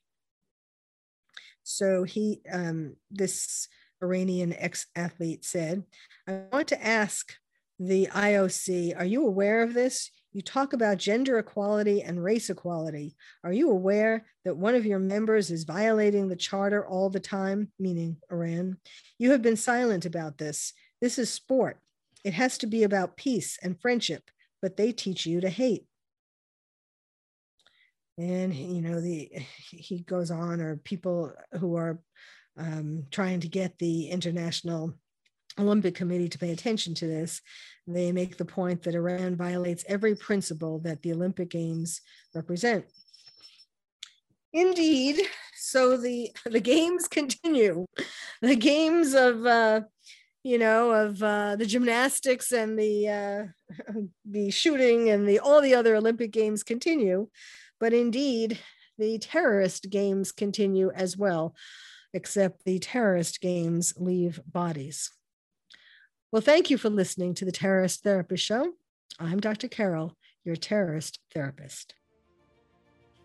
So 1.63 2.03
he, 2.03 2.41
um, 2.53 2.97
this 3.13 3.69
Iranian 4.03 4.53
ex 4.55 4.87
athlete 4.97 5.45
said, 5.45 5.85
I 6.27 6.41
want 6.53 6.67
to 6.69 6.85
ask 6.85 7.33
the 7.79 8.09
IOC, 8.09 8.99
are 8.99 9.05
you 9.05 9.25
aware 9.25 9.63
of 9.63 9.73
this? 9.73 10.11
You 10.33 10.43
talk 10.43 10.73
about 10.73 10.99
gender 10.99 11.39
equality 11.39 12.03
and 12.03 12.23
race 12.23 12.51
equality. 12.51 13.17
Are 13.43 13.53
you 13.53 13.71
aware 13.71 14.27
that 14.45 14.57
one 14.57 14.75
of 14.75 14.85
your 14.85 14.99
members 14.99 15.51
is 15.51 15.65
violating 15.65 16.29
the 16.29 16.37
charter 16.37 16.87
all 16.87 17.09
the 17.09 17.21
time, 17.21 17.73
meaning 17.79 18.19
Iran? 18.31 18.77
You 19.19 19.31
have 19.31 19.43
been 19.43 19.57
silent 19.57 20.05
about 20.05 20.37
this. 20.37 20.75
This 21.01 21.19
is 21.19 21.33
sport. 21.33 21.81
It 22.25 22.35
has 22.35 22.59
to 22.59 22.67
be 22.67 22.83
about 22.83 23.17
peace 23.17 23.59
and 23.63 23.81
friendship, 23.81 24.31
but 24.61 24.77
they 24.77 24.93
teach 24.93 25.25
you 25.25 25.41
to 25.41 25.49
hate. 25.49 25.87
And 28.19 28.53
you 28.53 28.83
know, 28.83 29.01
the 29.01 29.31
he 29.71 30.01
goes 30.01 30.31
on, 30.31 30.61
or 30.61 30.77
people 30.77 31.33
who 31.53 31.77
are 31.77 32.01
um, 32.59 33.05
trying 33.11 33.41
to 33.41 33.49
get 33.49 33.79
the 33.79 34.09
international 34.09 34.95
Olympic 35.59 35.95
Committee 35.95 36.29
to 36.29 36.39
pay 36.39 36.51
attention 36.51 36.95
to 36.95 37.07
this. 37.07 37.41
They 37.87 38.13
make 38.13 38.37
the 38.37 38.45
point 38.45 38.83
that 38.83 38.95
Iran 38.95 39.37
violates 39.37 39.85
every 39.89 40.15
principle 40.15 40.79
that 40.81 41.03
the 41.03 41.13
Olympic 41.13 41.51
Games 41.51 42.01
represent. 42.35 42.85
Indeed, 44.53 45.21
so 45.55 45.97
the 45.97 46.31
the 46.47 46.61
games 46.61 47.07
continue. 47.09 47.85
The 48.41 48.57
games 48.57 49.15
of 49.15 49.45
uh, 49.45 49.83
you 50.43 50.59
know 50.59 50.91
of 50.93 51.23
uh, 51.23 51.57
the 51.57 51.67
gymnastics 51.67 52.53
and 52.53 52.79
the 52.79 53.09
uh, 53.09 53.93
the 54.25 54.51
shooting 54.51 55.11
and 55.11 55.29
the 55.29 55.41
all 55.41 55.61
the 55.61 55.75
other 55.75 55.97
Olympic 55.97 56.31
games 56.31 56.63
continue, 56.63 57.29
but 57.79 57.93
indeed 57.93 58.59
the 58.97 59.19
terrorist 59.19 59.91
games 59.91 60.33
continue 60.33 60.91
as 60.95 61.17
well, 61.17 61.55
except 62.15 62.65
the 62.65 62.79
terrorist 62.79 63.41
games 63.41 63.95
leave 63.97 64.41
bodies. 64.47 65.13
Well, 66.31 66.43
thank 66.43 66.69
you 66.69 66.77
for 66.77 66.91
listening 66.91 67.33
to 67.35 67.47
the 67.47 67.53
Terrorist 67.53 68.03
Therapist 68.03 68.45
Show. 68.45 68.75
I'm 69.19 69.41
Dr. 69.41 69.67
Carol, 69.67 70.15
your 70.45 70.57
terrorist 70.57 71.21
therapist. 71.33 71.95